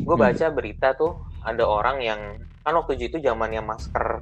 [0.04, 0.24] Gue Hmm.
[0.26, 2.20] baca berita tuh ada orang yang
[2.60, 4.20] kan waktu itu zamannya masker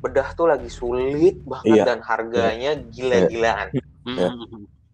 [0.00, 1.84] bedah tuh lagi sulit banget Iya.
[1.84, 3.68] dan harganya gila-gilaan.
[3.72, 3.84] Ya.
[4.04, 4.16] Hmm.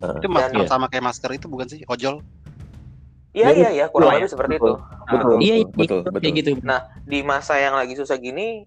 [0.00, 0.18] Heeh.
[0.22, 0.70] Itu masker Iya.
[0.70, 1.82] sama kayak masker itu bukan sih?
[1.86, 2.22] Ojol?
[3.30, 4.66] Iya Ya, iya iya kurang betul, lebih seperti betul.
[4.66, 4.72] itu.
[5.10, 6.32] Betul, Iya, iya, betul, kayak betul.
[6.38, 6.50] gitu.
[7.06, 8.62] Di masa yang lagi susah gini,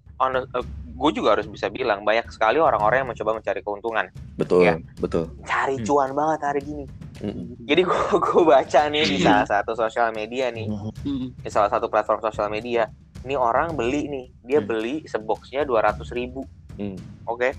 [0.84, 4.08] gue juga harus bisa bilang banyak sekali orang-orang yang mencoba mencari keuntungan,
[4.40, 4.74] Betul, Iya.
[5.00, 5.24] betul.
[5.44, 5.86] cari Hmm.
[5.88, 6.86] cuan banget hari gini.
[7.20, 7.56] Hmm.
[7.64, 11.32] Jadi gue gue baca nih di salah satu sosial media nih, Hmm.
[11.40, 12.88] di salah satu platform sosial media.
[13.24, 14.68] Ini orang beli nih, dia Hmm.
[14.68, 16.44] beli seboxnya dua ratus ribu,
[16.76, 17.00] Hmm.
[17.24, 17.56] oke?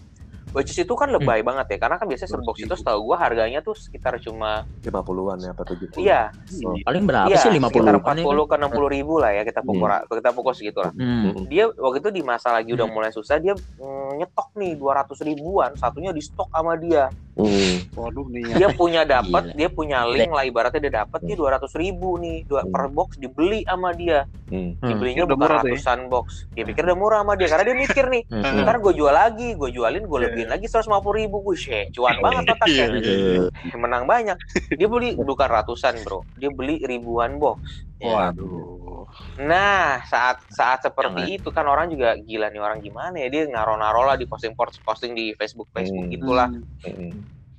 [0.54, 3.58] Which is itu kan lebay banget ya, karena kan biasanya sebox itu setahu gue harganya
[3.58, 6.22] tuh sekitar cuma, 50-an ya apa 70 iya,
[6.62, 6.78] Oh.
[6.78, 9.90] Paling berapa iya sih 50 sekitar an 40 ke 60 ribu lah ya kita pukul
[10.06, 10.94] kita pukul segitu lah.
[10.94, 11.34] Hmm.
[11.34, 11.44] Hmm.
[11.50, 12.94] Dia waktu itu di masa lagi udah Hmm.
[12.94, 17.10] mulai susah dia mm, nyetok nih 200 ribuan, satunya di stok sama dia.
[17.34, 17.90] Hmm.
[17.92, 18.54] Waduh nih ya.
[18.56, 22.62] Dia punya dapat, dia punya link lah ibaratnya dia dapat nih 200 ribu nih, dua
[22.62, 22.70] Hmm.
[22.70, 24.22] per box dibeli sama dia.
[24.46, 24.78] Hmm.
[24.78, 24.86] Hmm.
[24.86, 25.62] Dibelinya Udah bukan tuh ya.
[25.66, 26.26] ratusan box.
[26.52, 28.62] Dia pikir udah murah sama dia karena dia mikir nih, Hmm.
[28.62, 30.24] ntar gue jual lagi, gue jualin, gue Iya.
[30.24, 32.84] lebihin lagi 150 ribu, gue shit, cuan banget Iya, otaknya.
[32.94, 33.42] iya.
[33.74, 34.36] Menang banyak.
[34.70, 37.58] Dia beli bukan ratusan bro, dia beli ribuan box.
[38.04, 39.06] Waduh.
[39.38, 41.38] Nah, saat saat seperti Jangan.
[41.38, 43.28] itu kan orang juga gila nih orang gimana ya?
[43.28, 46.12] Dia naro-naro lah di posting posting di Facebook Facebook Hmm.
[46.12, 46.48] gitulah.
[46.82, 47.14] Hmm.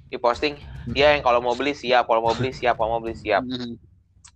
[0.06, 0.54] di posting
[0.88, 3.42] dia yang kalau mau beli siap kalau mau beli siap kalau mau beli siap.
[3.42, 3.74] Hmm.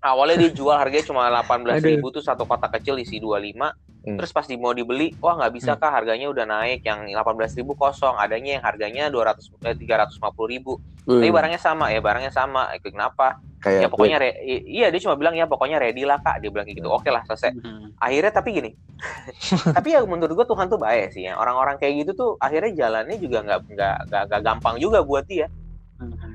[0.01, 3.69] awalnya dijual harganya cuma 18.000 ribu tuh satu kotak kecil isi 25
[3.99, 4.15] Hmm.
[4.15, 5.91] terus pas di mau dibeli wah nggak bisa kah?
[5.91, 8.15] Harganya udah naik yang 18.000 ribu kosong.
[8.15, 10.17] Adanya yang harganya 200 eh, 350
[10.47, 10.79] ribu.
[11.03, 12.71] Tapi barangnya sama ya barangnya sama.
[12.71, 16.17] Eh, kenapa kayak ya pokoknya re- i- iya dia cuma bilang ya pokoknya ready lah
[16.17, 16.39] kak.
[16.39, 16.89] Dia bilang kayak gitu.
[16.89, 17.51] Oke lah selesai.
[17.59, 17.91] Hmm.
[17.99, 18.71] akhirnya tapi gini
[19.77, 21.35] tapi ya menurut gua Tuhan tuh baik sih ya.
[21.35, 25.47] Orang-orang kayak gitu tuh akhirnya jalannya juga nggak nggak gampang juga buat dia.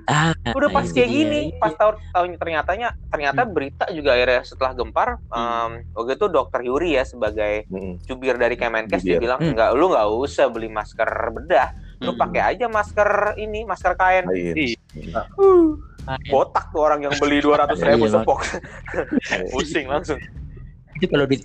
[0.05, 1.17] Ah, udah pas itu kayak dia.
[1.25, 6.61] gini pas tahu tahu ternyatanya ternyata berita juga akhirnya setelah gempar em, waktu itu dokter
[6.61, 9.57] Yuri ya sebagai Mm, jubir dari Kemenkes dia bilang Hmm.
[9.57, 11.73] nggak lu nggak usah beli masker bedah.
[12.05, 12.21] Lu Hmm.
[12.21, 14.29] pakai aja masker ini masker kain.
[14.29, 14.77] Iya.
[15.17, 15.25] Ah,
[16.29, 18.41] botak tuh orang yang beli dua ratus ribu Iya, sepok
[19.53, 20.19] pusing langsung
[20.95, 21.37] itu kalau di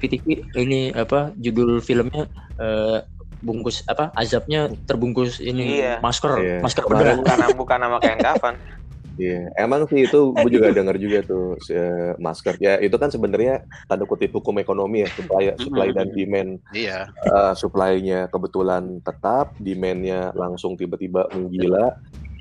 [0.00, 0.24] di TV
[0.56, 3.04] ini apa judul filmnya eh,
[3.42, 5.98] bungkus apa azabnya terbungkus ini Iya.
[5.98, 6.58] masker Iya.
[6.62, 8.54] masker bedah bukan bukan nama kain kafan
[9.20, 12.56] Iya, emang sih itu gue juga dengar juga tuh si, eh, masker.
[12.56, 16.56] Ya itu kan sebenarnya tanda kutip hukum ekonomi ya, supply, supply dan demand.
[16.72, 17.12] Iya.
[17.12, 21.92] Eh, supply-nya kebetulan tetap, demand-nya langsung tiba-tiba menggila,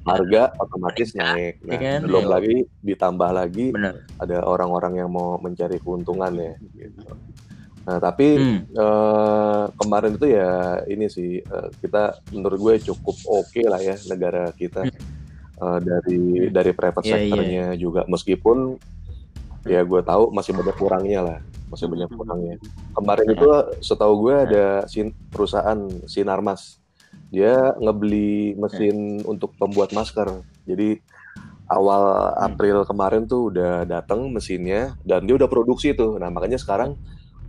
[0.01, 1.61] harga otomatis naik.
[1.61, 1.99] Nah, Iya kan?
[2.05, 2.31] belum Iya.
[2.31, 6.53] lagi ditambah lagi benar ada orang-orang yang mau mencari keuntungan ya.
[6.73, 7.01] Gitu.
[7.81, 8.59] Nah tapi Hmm.
[8.67, 10.51] eh, kemarin itu ya
[10.85, 14.89] ini sih eh, kita menurut gue cukup oke lah ya negara kita
[15.61, 17.21] Eh, dari dari private Iya, iya.
[17.21, 18.81] sectornya juga meskipun
[19.61, 22.17] ya gue tahu masih banyak kurangnya lah masih banyak Hmm.
[22.17, 22.55] kurangnya
[22.97, 23.45] kemarin itu
[23.77, 25.77] setahu gue ada sin- perusahaan
[26.09, 26.81] Sinarmas
[27.32, 30.28] dia ngebeli mesin untuk pembuat masker
[30.63, 31.00] jadi
[31.65, 32.04] awal
[32.36, 32.46] Hmm.
[32.46, 37.00] April kemarin tuh udah datang mesinnya dan dia udah produksi tuh nah makanya sekarang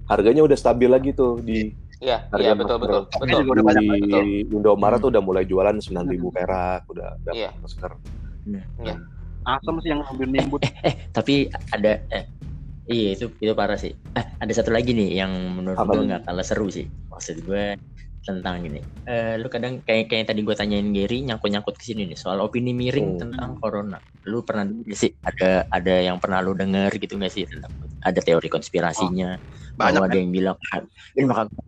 [0.07, 2.83] harganya udah stabil lagi tuh di iya Harga iya betul masker.
[2.85, 4.25] betul Stoknya betul juga udah banyak di betul.
[4.53, 5.03] Indomaret Hmm.
[5.03, 7.51] tuh udah mulai jualan 9.000 perak udah dapat Iya.
[7.59, 7.93] masker.
[9.43, 10.63] Asam sih yang ambil nimbut.
[11.11, 11.35] tapi
[11.69, 12.25] ada eh,
[12.85, 16.23] iya itu itu parah sih eh, ada satu lagi nih yang menurut Apa gue nggak
[16.25, 17.75] kalah seru sih maksud gue
[18.27, 18.81] tentang gini.
[19.09, 22.39] Eh, lu kadang kayak kayak tadi gue tanyain Gary nyangkut nyangkut ke sini nih soal
[22.39, 23.19] opini miring Hmm.
[23.19, 23.99] tentang corona.
[24.31, 25.11] Lu pernah sih?
[25.27, 29.39] Ada ada yang pernah lu denger gitu nggak sih tentang ada teori konspirasinya
[29.73, 30.85] Banyak bahwa ada yang bilang "Ah,
[31.17, 31.65] ini mah kagak,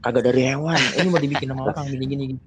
[0.00, 2.40] kagak dari hewan ini mau dibikin sama orang gini gini gini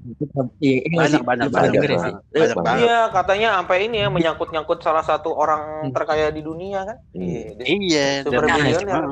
[0.58, 2.00] iya ini Banyak, banyak, banyak, banyak.
[2.02, 2.56] sih Banyak Banyak.
[2.58, 2.82] banget.
[2.82, 5.94] Iya, katanya sampai ini ya menyangkut-nyangkut salah satu orang Hmm.
[5.94, 6.98] terkaya di dunia kan.
[7.14, 7.22] Hmm.
[7.22, 8.08] Iya, dia- Iya.
[8.26, 9.04] Super.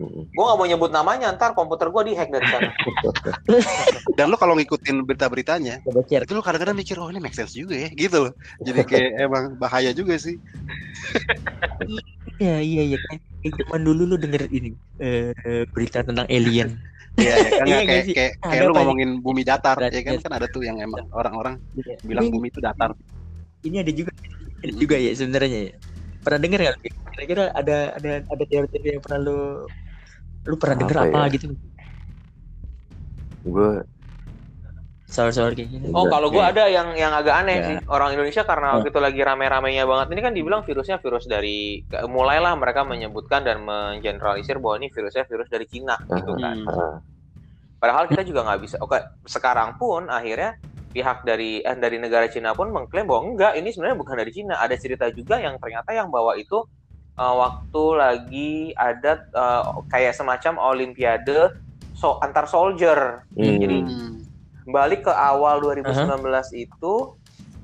[0.00, 0.28] Mm.
[0.34, 2.68] Gua nggak mau nyebut namanya, ntar komputer gua dihack dari sana.
[4.18, 7.88] Dan lu kalau ngikutin berita-beritanya, itu lu kadang-kadang mikir oh ini make sense juga ya,
[7.88, 8.32] gitu loh.
[8.60, 10.36] Jadi kayak emang bahaya juga sih.
[12.36, 12.98] Iya iya iya
[13.48, 15.32] zaman dulu lu denger ini eh,
[15.72, 16.76] berita tentang alien.
[17.16, 18.76] Iya, ya, kan Iya kayak kayak kayak lu nih?
[18.76, 21.54] ngomongin bumi datar, Berat, ya kan kan ada tuh yang emang orang-orang
[22.04, 22.90] bilang Ini- bumi itu datar.
[23.60, 24.12] Ini ada juga
[24.60, 25.72] ada juga ya sebenarnya ya.
[26.24, 26.76] Pernah denger nggak?
[27.12, 29.36] Kira-kira ada ada ada teori-teori yang pernah lu
[30.48, 31.32] lu pernah denger Apa apa ya?
[31.36, 31.44] gitu
[33.44, 33.68] Gue
[35.10, 35.86] soal-soal kayak gini?
[35.90, 37.68] Oh, kalau gua ada yang yang agak aneh Enggak.
[37.68, 37.76] sih.
[37.90, 40.06] Orang Indonesia karena waktu itu lagi rame-ramenya banget.
[40.14, 45.48] Ini kan dibilang virusnya virus dari mulailah mereka menyebutkan dan mengeneralisir bahwa ini virusnya virus
[45.50, 46.56] dari Cina gitu kan.
[46.70, 46.96] ah,
[47.80, 48.76] Padahal kita juga nggak bisa.
[48.84, 50.52] Oke, sekarang pun akhirnya
[50.94, 54.54] pihak dari eh, dari negara Cina pun mengklaim bahwa enggak, ini sebenarnya bukan dari Cina.
[54.60, 56.60] Ada cerita juga yang ternyata yang bawa itu
[57.18, 61.50] eh, waktu lagi ada eh, kayak semacam Olimpiade
[61.94, 63.24] so antar soldier.
[63.34, 64.19] hmm, Jadi Hmm.
[64.66, 66.20] Balik ke awal 2019
[66.54, 66.94] itu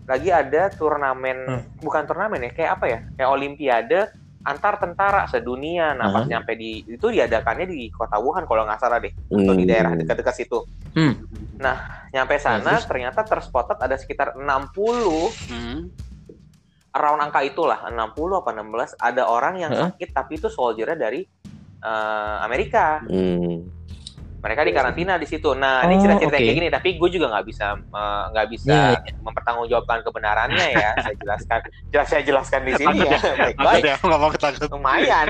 [0.07, 1.63] lagi ada turnamen Hmm.
[1.83, 4.01] bukan turnamen ya kayak apa ya kayak olimpiade
[4.47, 6.31] antar tentara sedunia nah pas Aha.
[6.31, 9.71] nyampe di itu diadakannya di kota Wuhan kalau nggak salah deh atau di hmm.
[9.71, 10.63] daerah dekat-dekat situ
[10.95, 11.13] Hmm.
[12.09, 12.87] nyampe sana terus?
[12.87, 15.91] ternyata terspotted ada sekitar 60 Hmm.
[16.93, 19.91] around angka itulah 60 apa 16 ada orang yang Hah?
[19.91, 21.27] sakit tapi itu soldiernya dari
[21.77, 23.67] eh, Amerika Hmm.
[24.47, 25.51] Mereka di karantina di situ.
[25.53, 26.39] Nah, ini Oh, cerita-cerita oke.
[26.41, 27.67] kayak gini, tapi gue juga nggak bisa
[28.31, 30.91] nggak bisa Iya, mempertanggungjawabkan kebenarannya ya.
[31.03, 33.19] saya jelaskan, jelas saya jelaskan di sini ya.
[33.19, 34.69] Baik-baik, ya, nggak mau ketangkep.
[34.71, 35.27] lumayan.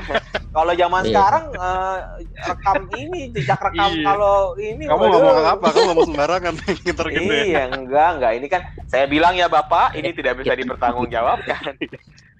[0.47, 1.09] kalau zaman Iya.
[1.09, 1.97] sekarang eh,
[2.43, 4.05] rekam ini jejak rekam Iya.
[4.05, 5.11] kalau ini Kamu waduh.
[5.17, 5.65] ngomong apa?
[5.67, 6.53] Kamu ngomong sembarangan,
[6.85, 7.19] gitu ya.
[7.19, 8.31] Iya, enggak, enggak.
[8.37, 11.73] Ini kan saya bilang ya Bapak, ini tidak bisa dipertanggungjawabkan.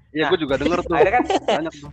[0.08, 0.96] Iya, gue juga denger tuh.
[0.96, 1.92] Akhirnya kan Banyak tuh.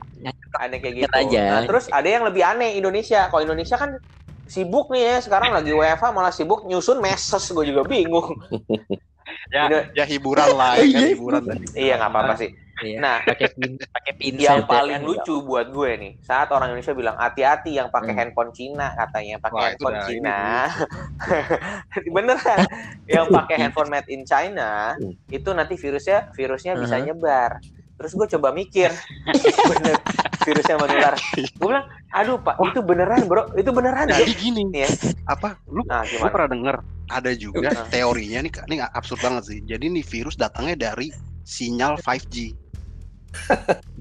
[0.56, 1.12] aneh kayak gitu.
[1.12, 1.42] Aja.
[1.50, 3.26] Nah, terus ada yang lebih aneh Indonesia.
[3.26, 3.98] Kalau Indonesia kan
[4.44, 8.34] sibuk nih ya, sekarang lagi WFH malah sibuk nyusun meses, gue juga bingung.
[9.48, 11.08] Ya, ya hiburan lah, ya kan Iya.
[11.16, 11.64] hiburan tadi.
[11.72, 12.50] iya, nggak apa-apa sih.
[12.84, 12.98] Iya.
[13.00, 17.16] Nah, pakai pin pakai pin yang paling lucu buat gue nih, saat orang Indonesia bilang
[17.16, 18.20] hati-hati yang pakai Hmm.
[18.20, 20.38] handphone Cina katanya, pakai handphone udah Cina.
[22.14, 22.58] Beneran,
[23.08, 25.16] yang pakai handphone made in China Hmm.
[25.30, 27.06] itu nanti virusnya virusnya bisa Uh-huh.
[27.08, 27.50] nyebar.
[27.94, 28.90] Terus gue coba mikir
[29.70, 29.96] bener
[30.42, 34.88] virusnya menular gue bilang aduh pak itu beneran bro itu beneran ya Jadi gini, ya
[35.26, 37.84] apa lu nah gimana pernah denger ada juga Nah.
[37.92, 39.58] teorinya nih, ini absurd banget sih.
[39.60, 41.12] Jadi nih virus datangnya dari
[41.44, 42.56] sinyal 5G.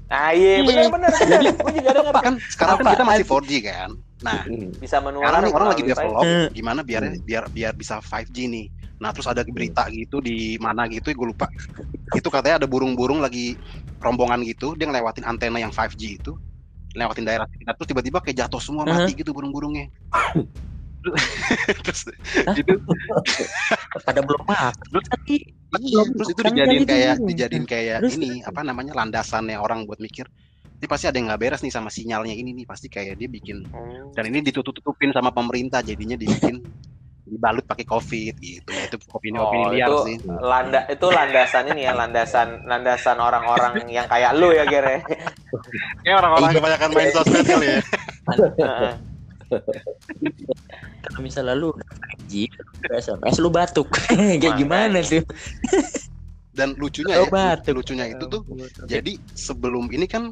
[0.08, 2.92] ah iya bener bener bener gue juga denger Kan sekarang kan Apa?
[2.96, 3.90] kita masih 4G kan.
[4.24, 4.72] Nah, Hmm.
[4.80, 6.48] bisa menular sekarang nih orang lagi develop Hmm.
[6.48, 8.66] gimana biar biar biar bisa 5G nih.
[8.96, 11.44] Nah, terus ada berita gitu di mana gitu gue lupa.
[12.08, 13.58] Itu katanya ada burung-burung lagi
[14.04, 16.32] rombongan gitu, dia ngelewatin antena yang 5G itu.
[16.94, 19.90] Lewatin daerah sekitar terus tiba-tiba kayak jatuh semua mati gitu burung-burungnya.
[21.84, 22.00] terus
[22.48, 22.54] Hah?
[22.60, 22.74] itu
[24.00, 24.72] pada belum makan
[25.04, 25.36] tapi
[25.74, 29.98] Iya, terus itu dijadiin jadi kayak dijadiin kayak Terus- ini apa namanya landasannya orang buat
[29.98, 30.22] mikir
[30.78, 33.66] ini pasti ada yang nggak beres nih sama sinyalnya ini nih pasti kayak dia bikin
[33.68, 34.14] Hmm.
[34.14, 36.62] dan ini ditutup-tutupin sama pemerintah jadinya dibikin
[37.24, 38.68] dibalut pakai covid gitu.
[38.68, 40.16] Ya itu opini opini Oh, liar itu sih.
[40.28, 45.00] landa itu landasan ini ya landasan landasan orang-orang yang kayak lu ya Gere
[46.04, 47.78] kayak orang-orang kebanyakan main sosmed kali ya.
[51.04, 51.88] Kalau misalnya lu udah
[52.24, 52.48] 5G
[52.88, 53.88] udah SMS lu batuk.
[54.40, 55.20] Kayak gimana tuh?
[56.54, 57.74] Dan lucunya ya batuk.
[57.76, 58.42] lucunya itu tuh
[58.86, 60.30] jadi sebelum ini kan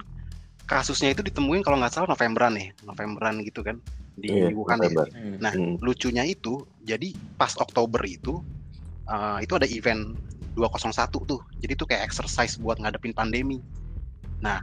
[0.64, 3.76] kasusnya itu ditemuin kalau nggak salah Novemberan ya Novemberan gitu kan
[4.16, 5.06] di Iya, Wuhan ya November.
[5.12, 5.36] Hmm.
[5.42, 5.74] Nah, Hmm.
[5.82, 8.40] lucunya itu jadi pas Oktober itu
[9.10, 10.18] uh, itu ada event
[10.56, 11.40] 201 tuh.
[11.62, 13.60] Jadi itu kayak exercise buat ngadepin pandemi.
[14.44, 14.60] Nah,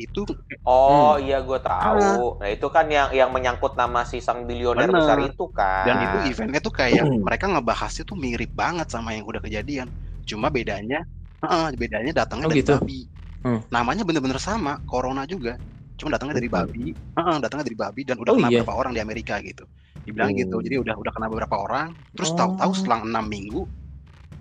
[0.00, 0.26] itu
[0.66, 2.04] Oh iya gue tahu.
[2.40, 4.94] Nah itu kan yang yang menyangkut nama si sang bilioner Bener.
[4.98, 5.60] besar itu kan.
[5.86, 7.26] dan itu eventnya tuh kayak Hmm.
[7.26, 9.88] mereka ngebahasnya tuh mirip banget sama yang udah kejadian.
[10.28, 11.04] Cuma bedanya
[11.44, 12.72] heeh, bedanya datangnya Oh, dari gitu?
[12.72, 13.06] babi.
[13.44, 13.64] Hmm.
[13.74, 15.58] Namanya bener-bener sama, corona juga.
[15.98, 16.84] Cuma datangnya dari babi.
[16.94, 18.60] Heeh, datangnya dari babi dan udah Oh, kena iya?
[18.60, 19.64] beberapa orang di Amerika gitu.
[20.06, 20.38] Dibilang Hmm.
[20.38, 20.56] gitu.
[20.64, 21.88] Jadi udah udah kena beberapa orang.
[22.18, 22.38] Terus Oh.
[22.38, 23.62] tahu-tahu selang enam minggu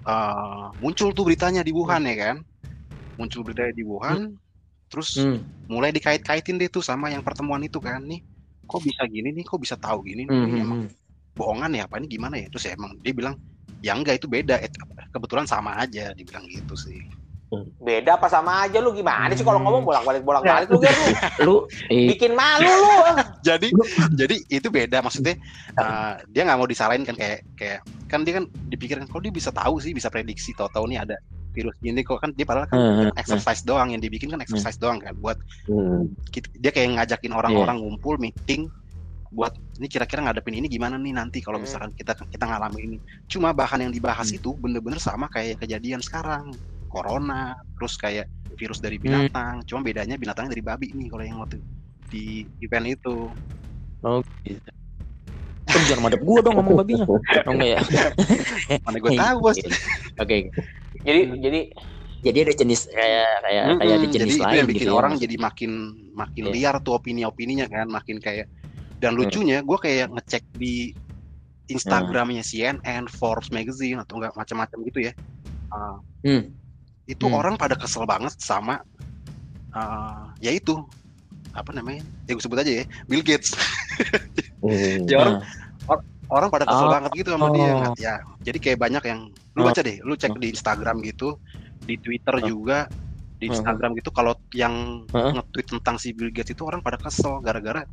[0.08, 2.38] eh, muncul tuh beritanya di Wuhan ya kan.
[3.20, 4.36] Muncul beritanya di Wuhan.
[4.92, 5.46] Terus Hmm.
[5.70, 8.22] mulai dikait-kaitin deh tuh sama yang pertemuan itu kan nih.
[8.70, 9.46] Kok bisa gini nih?
[9.48, 10.40] Kok bisa tahu gini nih?
[10.40, 10.88] Hmm, hmm, emang hmm.
[11.38, 12.48] bohongan ya apa ini gimana ya?
[12.52, 13.36] Terus ya emang dia bilang
[13.84, 14.56] ya enggak itu beda.
[14.64, 14.72] Eh,
[15.14, 17.00] kebetulan sama aja dibilang gitu sih.
[17.78, 18.94] Beda apa sama aja lu?
[18.94, 19.84] Gimana sih kalau ngomong?
[19.84, 21.08] Bolak-balik bolak-balik lu Ger, lu.
[21.46, 21.56] Lu
[21.90, 22.96] bikin malu lu.
[23.48, 23.68] jadi
[24.16, 25.36] jadi itu beda maksudnya
[25.76, 29.50] uh, dia nggak mau disalahin kan kayak kayak kan dia kan dipikirin kalau dia bisa
[29.52, 31.18] tahu sih bisa prediksi tahu-tahu nih ada
[31.54, 34.78] virus ini kok kan dia padahal kan Hmm, hmm, exercise doang yang dibikin kan exercise
[34.82, 35.38] doang kan buat
[35.70, 36.10] Hmm.
[36.34, 38.66] dia kayak ngajakin orang-orang ngumpul meeting
[39.34, 41.66] buat ini kira-kira ngadepin ini gimana nih nanti kalau Hmm.
[41.66, 42.98] misalkan kita kita ngalamin ini?
[43.26, 44.38] Cuma bahan yang dibahas Hmm.
[44.38, 46.54] itu bener-bener sama kayak kejadian sekarang
[46.94, 47.42] corona
[47.74, 49.06] terus kayak virus dari Hmm.
[49.26, 51.58] binatang cuma bedanya binatangnya dari babi nih kalau yang waktu
[52.06, 52.24] di
[52.62, 53.34] event itu
[54.00, 54.70] oh gitu
[55.64, 57.06] Lu jangan madep gua dong ngomong babinya.
[57.48, 57.80] Oh enggak ya?
[58.86, 59.58] mana gue tahu bos
[60.20, 60.52] Oke.
[61.02, 61.62] Jadi jadi
[62.20, 64.88] Jadi ada jenis kayak kayak Mm-mm, kayak ada jadi jenis itu lain yang bikin gitu
[64.88, 65.72] ya, orang maksud- jadi makin
[66.14, 66.54] makin Iya.
[66.56, 68.48] liar tuh opini-opininya kan makin kayak
[68.96, 69.20] dan Hmm.
[69.20, 70.96] lucunya gue kayak ngecek di
[71.66, 75.14] Instagramnya CNN, Forbes magazine atau enggak macam-macam gitu ya
[75.68, 76.54] Uh, Hmm.
[77.06, 77.36] Itu Hmm.
[77.36, 78.80] orang pada kesel banget sama
[79.72, 80.80] uh, ya itu
[81.54, 83.54] apa namanya ya gue sebut aja ya Bill Gates
[84.64, 85.04] Hmm.
[85.06, 85.36] ya orang
[85.84, 86.00] Nah,
[86.32, 86.94] orang pada kesel Oh.
[86.94, 87.94] banget gitu sama dia Oh.
[88.00, 89.20] ya jadi kayak banyak yang
[89.54, 89.66] lu Oh.
[89.68, 91.38] baca deh lu cek di Instagram gitu
[91.84, 92.42] di Twitter Oh.
[92.42, 92.88] juga
[93.38, 93.52] di.
[93.52, 97.84] Instagram gitu kalau yang nge-tweet tentang si Bill Gates itu orang pada kesel gara-gara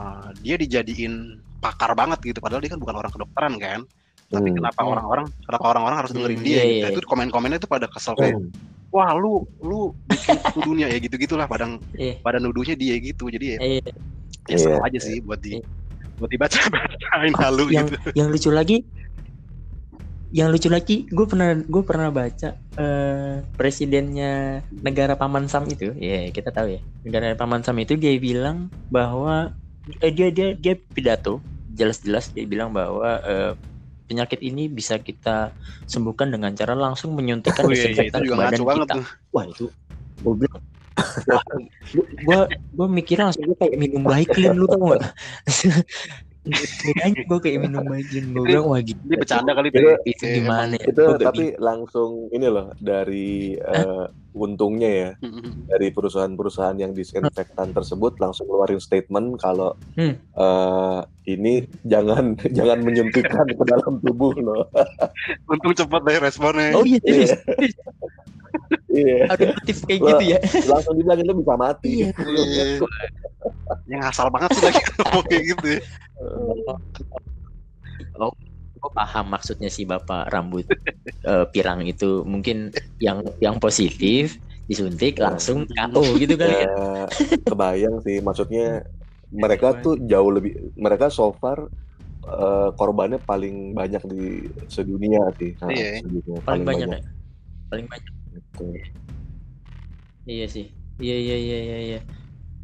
[0.00, 3.80] uh, dia dijadiin pakar banget gitu padahal dia kan bukan orang kedokteran kan
[4.28, 4.56] tapi Hmm.
[4.60, 4.92] kenapa Hmm.
[4.92, 6.84] orang-orang kenapa orang-orang harus dengerin Hmm, dia iya, gitu iya.
[6.84, 8.48] Nah, itu komen-komennya itu pada kesel kayak Hmm.
[8.88, 11.64] wah lu lu bikin dunia ya gitu gitulah pada
[11.96, 12.20] Iya.
[12.20, 13.88] pada nuduhnya dia gitu jadi ya, Iya.
[14.48, 14.76] ya Iya.
[14.84, 15.64] aja sih buat di Iya.
[16.16, 18.76] buat dibaca bacain halu yang gitu yang lucu lagi
[20.28, 26.28] yang lucu lagi gue pernah gue pernah baca eh, presidennya negara paman sam itu ya
[26.28, 29.56] kita tahu ya negara paman sam itu dia bilang bahwa
[30.04, 33.52] eh, dia dia dia pidato jelas-jelas dia bilang bahwa eh,
[34.08, 35.52] penyakit ini bisa kita
[35.84, 38.94] sembuhkan dengan cara langsung menyuntikkan Oh, iya, iya, desinfektan ke badan kita.
[38.96, 39.06] tuh.
[39.36, 39.66] Wah itu
[40.18, 40.60] gue bilang
[41.30, 41.42] wah,
[41.94, 42.40] gue
[42.74, 45.14] gue mikirnya langsung kayak minum Baiklin lu tau gak
[47.20, 50.36] gue kayak minum Baiklin gue bilang wah gitu dia bercanda kali Itu- tuh itu Kayak
[50.40, 50.84] gimana ya?
[50.88, 55.10] itu tapi langsung ini loh dari eh, untungnya ya.
[55.68, 60.14] Dari perusahaan-perusahaan yang disinfektan tersebut langsung keluarin statement kalau Hmm.
[60.14, 64.62] eh, ini jangan jangan menyuntikkan ke dalam tubuh loh.
[65.46, 66.70] untung cepet deh responnya.
[66.72, 67.34] Oh iya, serius.
[68.88, 70.38] Iya, Ada notif kayak gitu ya.
[70.66, 71.90] langsung dibilang itu bisa mati.
[72.02, 72.08] Iya.
[72.16, 72.64] Iya.
[73.88, 75.80] yang asal banget sih lagi ngomong kayak gitu ya.
[78.78, 80.62] Gue paham maksudnya si bapak rambut
[81.26, 82.70] eh, pirang itu mungkin
[83.02, 84.38] yang yang positif
[84.70, 85.32] disuntik Ya.
[85.32, 86.68] langsung KO gitu kali ya.
[86.68, 86.86] Ya,
[87.42, 88.86] kebayang sih maksudnya
[89.28, 91.66] mereka tuh jauh lebih mereka so far
[92.22, 95.56] eh, korbannya paling banyak di sedunia sih.
[95.58, 96.02] Nah, Iya.
[96.04, 97.00] sedunia, Paling banyak ya.
[97.68, 98.12] Paling banyak.
[98.30, 98.66] Gitu.
[100.24, 100.66] Iya sih.
[100.98, 102.00] Iya iya iya iya iya.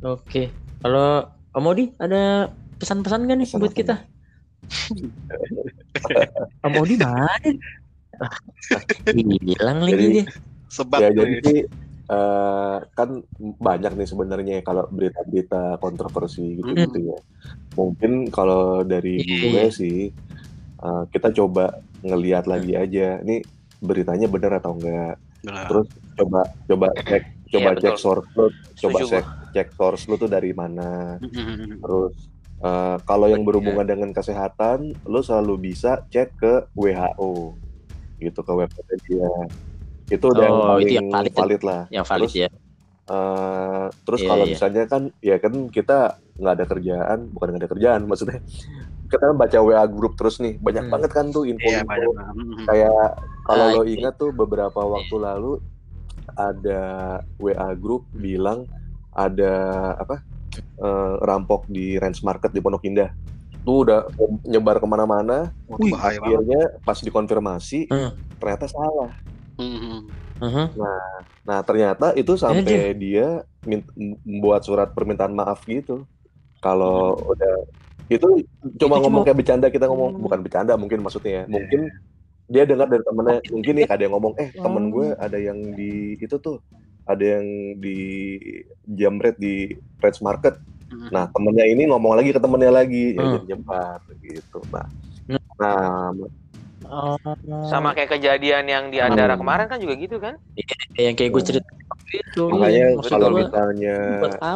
[0.02, 0.50] Oke.
[0.82, 1.24] Kalau
[1.54, 3.96] Om Odi ada pesan-pesan gak nih Pesan buat kita?
[6.60, 7.28] Om Odi mana?
[8.14, 8.30] Ah,
[9.14, 10.26] Hilang lagi Jadi- dia.
[10.70, 11.60] Sebat Ya jadi sih
[12.04, 17.18] eh, kan banyak nih sebenarnya kalau berita-berita kontroversi gitu gitu ya.
[17.78, 19.38] Mungkin kalau dari Iya.
[19.40, 19.98] gue sih
[20.78, 23.22] eh, kita coba ngelihat lagi aja.
[23.22, 23.40] Ini
[23.80, 25.16] beritanya benar atau enggak.
[25.44, 25.66] Benar.
[25.68, 28.02] Terus coba coba cek coba Iya, cek betul.
[28.02, 31.20] source lu, coba Setuju cek cek source lu tuh dari mana.
[31.20, 31.78] Mm-mm.
[31.78, 32.14] Terus
[32.58, 37.54] eh, kalau yang berhubungan dengan kesehatan, lu selalu bisa cek ke WHO
[38.18, 39.30] gitu ke website dia.
[40.06, 41.32] Itu udah yang Oh, paling itu yang valid.
[41.32, 41.82] valid lah.
[41.88, 42.48] Yang valid Terus, ya.
[43.04, 44.52] Eh, terus Iya, kalau iya.
[44.56, 45.98] misalnya kan ya kan kita
[46.34, 48.40] nggak ada kerjaan, bukan nggak ada kerjaan maksudnya.
[49.14, 50.92] Kita baca WA grup terus nih, banyak Hmm.
[50.92, 52.34] banget kan tuh info, Iya, banyak banget.
[52.34, 52.64] Mm-mm.
[52.66, 53.08] Kayak
[53.44, 53.92] kalau lo iya.
[53.94, 55.52] ingat tuh beberapa waktu lalu
[56.34, 56.82] ada
[57.36, 58.66] WA grup bilang
[59.10, 59.52] ada
[59.94, 60.22] apa
[60.54, 63.10] eh, rampok di Ranch Market di Pondok Indah.
[63.62, 64.06] Tuh udah
[64.44, 65.50] nyebar ke mana-mana.
[65.98, 68.14] Akhirnya pas dikonfirmasi Hmm.
[68.38, 69.10] ternyata salah.
[69.58, 70.10] Mm-mm.
[70.38, 70.66] Mhm.
[71.46, 73.42] Nah ternyata itu sampai dia
[74.26, 76.06] membuat surat permintaan maaf gitu.
[76.58, 77.54] Kalau udah
[78.06, 78.28] itu
[78.76, 81.44] cuma Itu ngomong cuma- kayak bercanda kita ngomong bukan bercanda mungkin maksudnya ya.
[81.46, 81.80] Mungkin
[82.44, 85.92] dia dengar dari temennya mungkin nih ada yang ngomong eh temen gue ada yang di
[86.14, 86.60] itu tuh
[87.04, 87.44] ada yang
[87.78, 87.96] di
[88.86, 90.60] jamret di Ranch Market.
[90.86, 91.08] Mm-mm.
[91.08, 93.32] Nah temennya ini ngomong lagi ke temennya lagi ya Hmm.
[93.34, 94.58] jadi nyebar gitu.
[94.68, 94.86] Nah,
[95.24, 95.40] Hmm.
[95.56, 96.12] nah
[96.84, 97.16] Oh.
[97.64, 99.40] Sama kayak kejadian yang di Andara Hmm.
[99.40, 100.36] kemarin kan juga gitu kan?
[100.94, 101.70] yang kayak gue cerita
[102.12, 102.44] itu.
[102.46, 103.96] makanya kalau misalnya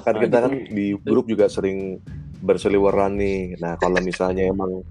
[0.04, 0.36] kan kita gitu?
[0.36, 2.04] kan di grup juga sering
[2.40, 4.82] berseliweran nih nah kalau misalnya emang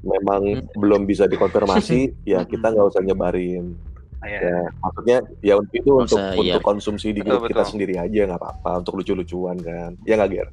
[0.00, 0.64] memang Hmm.
[0.74, 2.00] belum bisa dikonfirmasi
[2.32, 3.76] ya kita nggak usah nyebarin
[4.20, 4.40] Iya.
[4.42, 6.60] ya maksudnya ya itu Nggak untuk usah, untuk iya.
[6.62, 7.70] konsumsi di Betul, grup kita betul.
[7.70, 10.48] sendiri aja nggak apa-apa untuk lucu-lucuan kan ya nggak Ger?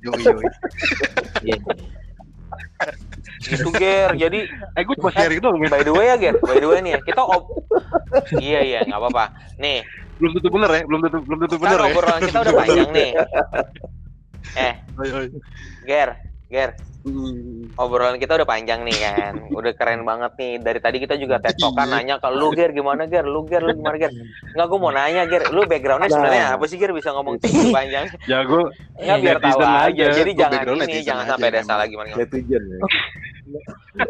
[0.00, 0.18] Yoi.
[1.46, 1.56] Iya.
[3.40, 4.10] Gitu Ger.
[4.14, 5.56] Jadi Eh, gue cuma sharing doang.
[5.56, 5.68] men.
[5.68, 7.42] by the way ya Ger, by the way nih ya, kita ob
[8.34, 9.24] Iya iya nggak apa-apa.
[9.56, 10.82] Nih, Belum tentu bener ya.
[10.84, 11.90] Belum tentu belum tentu bener kan ya.
[11.90, 13.10] obrolan kita udah panjang nih.
[14.52, 15.26] Eh, Yoi, yoi.
[15.82, 16.10] Ger,
[16.46, 16.70] Ger,
[17.04, 17.76] Mm.
[17.76, 19.36] obrolan kita udah panjang nih kan.
[19.50, 20.56] Udah keren banget nih.
[20.56, 21.94] Dari tadi kita juga tektokan Iya.
[21.94, 24.08] nanya ke lu Ger gimana Ger, lu Ger, lu gimana Ger.
[24.50, 26.14] Enggak gue mau nanya Ger, lu backgroundnya Nah.
[26.14, 27.36] sebenarnya apa sih Ger bisa ngomong
[27.76, 28.08] panjang?
[28.24, 28.72] Jago.
[28.96, 29.84] Enggak biar tahu aja.
[29.84, 30.04] aja.
[30.14, 32.08] Jadi Gua jangan ini, jangan sampai ada salah gimana.
[32.10, 32.78] netizen ya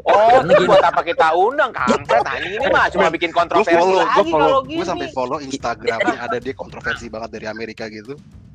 [0.06, 3.90] Oh, terus buat apa kita undang kampret anjing ini mah cuma bikin Gue kontroversi follow,
[3.90, 8.14] gue lagi follow, kalau gue sampai follow Instagramnya ada dia kontroversi banget dari Amerika gitu.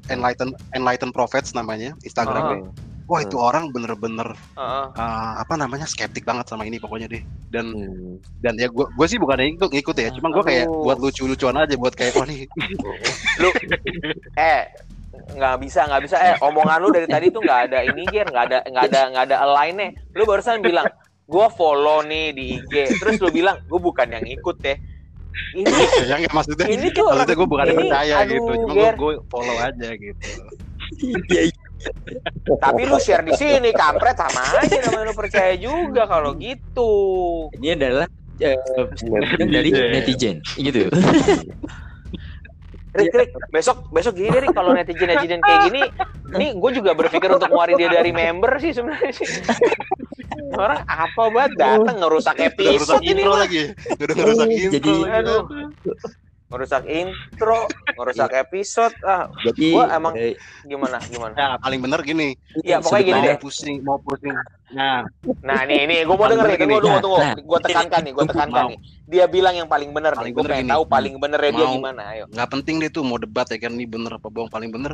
[0.09, 2.69] Enlighten Enlighten Prophets namanya Instagramnya.
[3.09, 4.85] Wah itu orang bener-bener Heeh.
[4.93, 7.25] uh, apa namanya skeptik banget sama ini pokoknya deh.
[7.49, 8.15] Dan Hmm.
[8.45, 11.73] dan ya gue gue sih bukan ngikut ngikut ya, cuma gue kayak buat lucu-lucuan aja
[11.73, 12.45] buat kayak oh nih.
[13.41, 13.49] Lu
[14.37, 14.69] eh
[15.33, 16.21] nggak bisa nggak bisa.
[16.21, 18.29] Eh omongan lu dari tadi tuh nggak ada ini Ger.
[18.29, 20.85] Nggak ada nggak ada nggak ada align nya lu barusan bilang
[21.29, 24.77] gua follow nih di IG terus lu bilang gua bukan yang ikut ya
[25.53, 25.65] ini
[26.09, 29.13] ya nggak maksudnya Ini tuh- maksudnya gue bukan ini, percaya aduh, gitu, cuma gue gue
[29.27, 30.29] follow aja gitu.
[32.59, 36.91] tapi lu share di sini kampret sama aja namanya lu percaya juga kalau gitu.
[37.55, 38.05] Ini adalah
[38.39, 38.57] eh,
[39.39, 40.43] dari netizen.
[40.55, 40.89] gitu.
[42.89, 45.81] Rik, Rik, besok besok gini deh Rik, kalau netizen netizen kayak gini
[46.29, 49.27] nih gue juga berpikir untuk ngeluarin dia dari member sih sebenarnya sih
[50.51, 53.63] orang apa banget datang ngerusak Udah ngerusak episode ini intro lagi,
[53.95, 54.73] udah ngerusak intro.
[54.73, 55.03] jadi-.
[55.11, 55.41] Aduh.
[56.49, 57.59] ngerusak intro
[57.93, 60.33] ngerusak episode ah Jadi Gua emang- eh,
[60.65, 63.37] gimana gimana Ya paling bener gini, Iya, pokoknya gini deh.
[63.37, 64.33] pusing mau pusing.
[64.71, 65.05] Nah,
[65.39, 66.83] nah nih nih gue mau denger nih bener tunggu gini.
[66.83, 68.69] tunggu tunggu Nah, gue tekankan nih gue Tunggu, tekankan mau.
[68.71, 70.73] nih dia bilang yang paling bener nih Paling gue bener pengen gini.
[70.73, 71.75] tahu paling benernya dia Mau.
[71.75, 74.69] gimana ayo nggak penting deh tuh mau debat ya kan ini bener apa bohong paling
[74.69, 74.93] bener.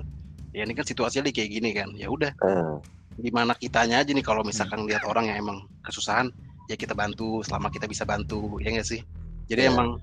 [0.52, 1.88] Ya ini kan situasinya kayak gini kan.
[1.94, 2.80] Ya udah, Ah,
[3.16, 6.28] gimana kitanya aja nih kalau misalkan lihat orang yang emang kesusahan,
[6.68, 9.02] ya kita bantu selama kita bisa bantu, ya nggak sih?
[9.48, 9.72] Jadi Ya.
[9.72, 10.00] emang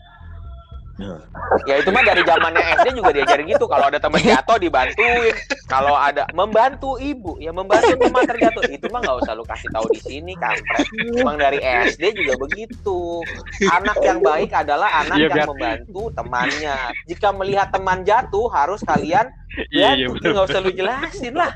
[1.65, 3.67] ya itu mah dari zamannya SD juga diajarin gitu.
[3.67, 5.35] Kalau ada teman jatuh dibantuin.
[5.67, 8.63] Kalau ada membantu ibu ya membantu teman terjatuh.
[8.69, 10.87] Itu mah nggak usah lu kasih tahu di sini kampret.
[11.15, 13.23] Emang dari SD juga begitu.
[13.69, 16.77] Anak yang baik adalah anak Iya, yang biar- membantu temannya.
[17.07, 19.27] Jika melihat teman jatuh harus kalian
[19.69, 21.53] Iya, ya iya, nggak usah lu jelasin lah.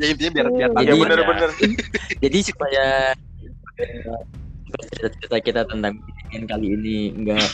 [0.00, 1.50] Ya intinya biar biar Jadi- ya Iya, bener-bener
[2.16, 2.84] jadi supaya
[4.92, 7.46] cerita kita tentang BTN kali ini nggak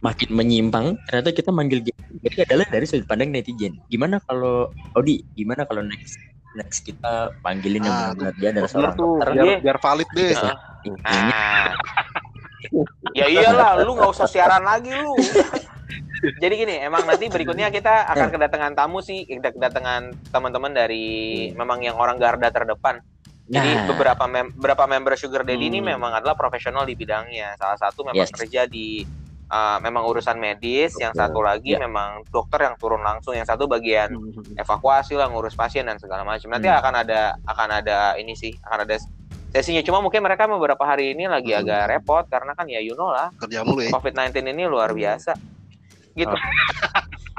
[0.00, 3.78] makin menyimpang, ternyata kita manggil Gary adalah dari sudut pandang netizen.
[3.88, 5.22] Gimana kalau Odi?
[5.36, 6.18] Gimana kalau next
[6.56, 9.28] next kita panggilin yang Ah, benar-benar dia adalah seorang tuh, dokter?
[9.36, 10.30] biar, biar valid deh.
[10.88, 11.70] Intinya, Ah.
[13.14, 15.14] ya iyalah, lu nggak usah siaran lagi lu.
[16.18, 21.06] Jadi gini, emang nanti berikutnya kita akan kedatangan tamu sih, kita kedatangan teman-teman dari
[21.54, 22.98] memang yang orang garda terdepan.
[23.48, 23.84] Jadi Nah.
[23.88, 25.96] beberapa mem beberapa member Sugar Daddy ini Hmm.
[25.96, 27.56] memang adalah profesional di bidangnya.
[27.56, 28.30] Salah satu memang Yes.
[28.30, 29.02] kerja di
[29.48, 31.24] uh, memang urusan medis, yang Dokter.
[31.24, 31.80] satu lagi Ya.
[31.80, 34.54] memang dokter yang turun langsung, yang satu bagian Hmm.
[34.54, 36.46] evakuasi lah ngurus pasien dan segala macam.
[36.46, 36.76] Nanti Hmm.
[36.76, 38.94] akan ada akan ada ini sih, akan ada
[39.48, 39.80] sesinya.
[39.80, 41.64] Cuma mungkin mereka beberapa hari ini lagi Hmm.
[41.64, 43.88] agak repot karena kan ya you know lah Kerja mulu ya.
[43.88, 45.32] COVID-19 ini luar biasa.
[46.12, 46.28] Gitu.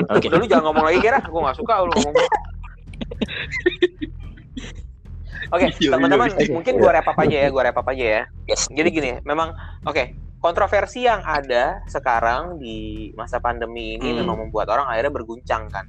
[0.10, 0.26] Oke.
[0.26, 2.16] Udah lu jangan ngomong lagi kira, gue gak suka lu ngomong.
[5.50, 8.22] Oke, Iya, teman-teman, mungkin gua wrap up aja ya, gua wrap up aja ya.
[8.46, 8.70] Yes.
[8.70, 10.04] Jadi gini, memang oke,
[10.38, 14.24] kontroversi yang ada sekarang di masa pandemi ini Hmm.
[14.24, 15.86] memang membuat orang akhirnya berguncang kan.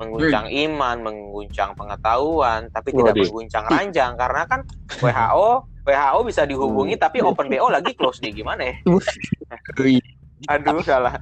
[0.00, 3.22] Mengguncang iman, mengguncang pengetahuan, tapi tidak Waduh.
[3.28, 4.60] mengguncang ranjang karena kan
[5.04, 5.48] WHO
[5.82, 8.74] WHO bisa dihubungi tapi Open BO lagi close nih gimana ya?
[10.58, 11.14] Aduh salah.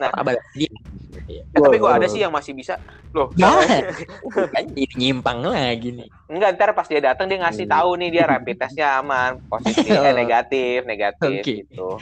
[0.00, 0.70] Nah, Apa dia?
[1.54, 2.74] eh, tapi gua ada sih yang masih bisa.
[3.16, 3.64] Loh, Nah,
[4.52, 4.64] kan
[5.00, 6.08] nyimpang lagi nih.
[6.32, 7.72] Enggak, ntar pas dia datang dia ngasih Hmm.
[7.74, 11.52] tahu nih dia rapid testnya aman, positif, eh, negatif, negatif Oke.
[11.58, 12.00] gitu.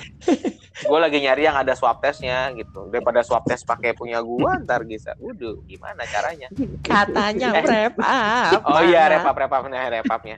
[0.80, 2.88] Gue lagi nyari yang ada swab testnya gitu.
[2.88, 5.12] Daripada swab test pakai punya gua, ntar bisa.
[5.16, 6.48] Waduh, gimana caranya?
[6.80, 7.64] Katanya Eh.
[7.64, 8.60] wrap up.
[8.64, 9.12] Oh iya, Mana?
[9.20, 10.36] repap repapnya, repapnya.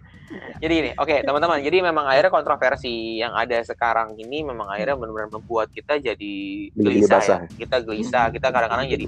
[0.59, 1.61] Jadi ini, oke teman-teman.
[1.61, 6.35] Jadi memang akhirnya kontroversi yang ada sekarang ini memang akhirnya benar-benar membuat kita jadi
[6.73, 7.39] gelisah ya.
[7.47, 9.05] Kita gelisah, kita kadang-kadang jadi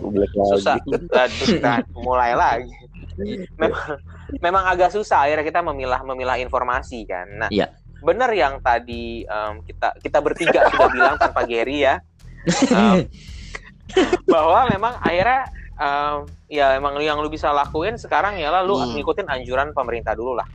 [0.53, 0.77] susah.
[1.59, 2.75] Nah, mulai lagi.
[3.55, 3.95] Memang,
[4.43, 7.31] memang agak susah akhirnya kita memilah memilah informasi kan.
[7.31, 7.71] Nah, Iya.
[8.01, 12.01] Benar yang tadi em, kita kita bertiga sudah bilang tanpa Gary ya,
[12.71, 13.07] em,
[14.27, 16.17] bahwa memang akhirnya em,
[16.49, 18.95] ya emang yang lu bisa lakuin sekarang ya lu Hmm.
[18.95, 20.47] ngikutin anjuran pemerintah dulu lah.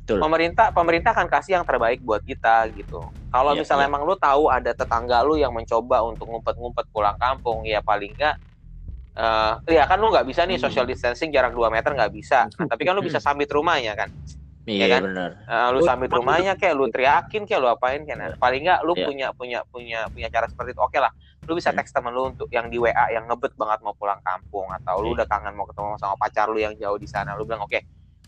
[0.00, 0.18] Betul.
[0.26, 2.98] Pemerintah pemerintah akan kasih yang terbaik buat kita gitu.
[3.30, 3.92] Kalau Iya, misalnya iya.
[3.94, 8.36] emang lu tahu ada tetangga lu yang mencoba untuk ngumpet-ngumpet pulang kampung, ya paling enggak
[9.10, 10.66] eh ya kan lu nggak bisa nih Hmm.
[10.70, 12.46] social distancing jarak 2 meter nggak bisa.
[12.58, 14.08] Nah, tapi kan lu bisa sambit rumahnya kan.
[14.70, 15.02] Iya kan?
[15.06, 15.30] benar.
[15.42, 18.92] Eh, lu sambit rumahnya kayak lu teriakin kayak lu apain kayak nah, paling nggak lu
[18.94, 19.06] Iya.
[19.06, 20.80] punya punya punya punya cara seperti itu.
[20.80, 21.10] Oke lah.
[21.44, 21.78] Lu bisa Hmm.
[21.78, 25.12] teks temen lu untuk yang di WA yang ngebet banget mau pulang kampung atau lu
[25.12, 25.22] Iya.
[25.22, 27.34] udah kangen mau ketemu sama pacar lu yang jauh di sana.
[27.34, 27.80] Lu bilang oke.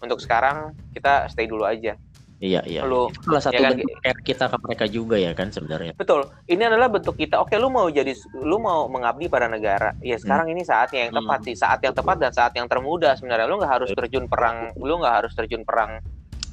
[0.02, 1.94] Untuk sekarang kita stay dulu aja.
[2.42, 2.82] Iya iya.
[2.82, 5.94] Lu Itu salah satu ya kan, bentuk kita ke mereka juga ya kan sebenarnya.
[5.94, 6.26] Betul.
[6.50, 7.38] Ini adalah bentuk kita.
[7.38, 9.94] Oke, lu mau jadi lu mau mengabdi pada negara.
[10.02, 11.46] Ya sekarang ini saatnya yang tepat Hmm.
[11.46, 13.46] sih, saat yang tepat dan saat yang termuda sebenarnya.
[13.46, 16.02] Lu nggak harus terjun perang, lu nggak harus terjun perang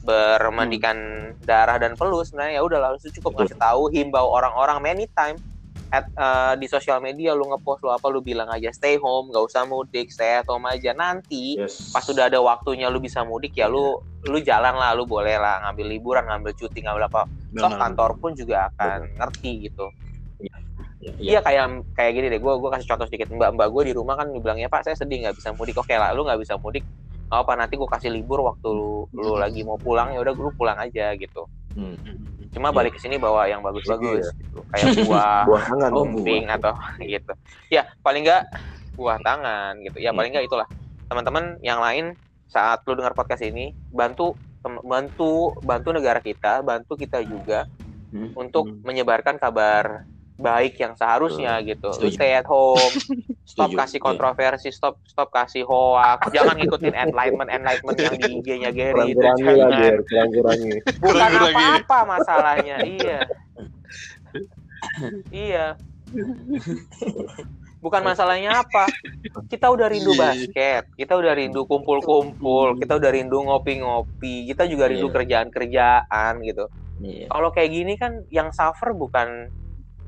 [0.04, 0.98] bermandikan
[1.44, 5.36] darah dan peluh sebenarnya ya udah lalu cukup ngasih tahu himbau orang-orang many time
[5.90, 9.42] at eh, di sosial media lu ngepost lu apa lu bilang aja stay home nggak
[9.42, 10.94] usah mudik stay at home aja.
[10.94, 11.90] Nanti Yes.
[11.90, 13.98] pas sudah ada waktunya lu bisa mudik ya lu
[14.30, 17.26] lu jalan lah lu boleh lah ngambil liburan ngambil cuti ngambil apa.
[17.26, 17.80] Toh Benar.
[17.82, 19.90] kantor pun juga akan ngerti gitu.
[20.38, 20.58] Iya.
[21.18, 23.32] Iya kayak kayak gini deh, gue gue kasih contoh sedikit.
[23.34, 25.74] Mbak mbak gue di rumah kan dibilangnya pak saya sedih nggak bisa mudik.
[25.80, 26.86] Oke lah lu nggak bisa mudik
[27.30, 29.40] nggak apa nanti gue kasih libur waktu lu, lu Hmm.
[29.40, 31.94] lagi mau pulang ya udah lu pulang aja gitu Hmm.
[32.50, 32.76] cuma Iya.
[32.76, 34.40] balik ke sini bawa yang bagus-bagus Iya.
[34.40, 35.90] gitu kayak buah Buah tangan.
[35.92, 36.26] Oh, Bang.
[36.26, 36.74] pink atau
[37.14, 37.34] gitu
[37.70, 38.44] ya paling nggak
[38.94, 40.66] buah tangan gitu ya paling nggak itulah
[41.06, 44.34] teman-teman yang lain saat lu dengar podcast ini bantu
[44.84, 47.70] bantu bantu negara kita bantu kita juga
[48.10, 48.34] Hmm.
[48.34, 48.82] untuk Hmm.
[48.84, 50.02] menyebarkan kabar
[50.40, 51.92] baik yang seharusnya gitu.
[51.92, 52.16] Lu Setuju.
[52.16, 52.80] stay at home,
[53.52, 53.80] stop Setuju.
[53.80, 54.06] kasih Iya.
[54.08, 60.00] kontroversi, stop stop kasih hoax, jangan ngikutin enlightenment enlightenment yang di IG-nya Gary itu jangan.
[60.02, 60.76] Kurang-kurangi.
[60.98, 63.20] Bukan apa-apa masalahnya, iya.
[65.30, 65.66] iya.
[67.80, 68.92] Bukan masalahnya apa.
[69.48, 70.20] Kita udah rindu Iya.
[70.20, 75.16] basket, kita udah rindu kumpul-kumpul, kita udah rindu ngopi-ngopi, kita juga rindu Iya.
[75.16, 76.68] kerjaan-kerjaan gitu
[77.00, 77.32] Iya.
[77.32, 79.48] kalau kayak gini kan yang suffer bukan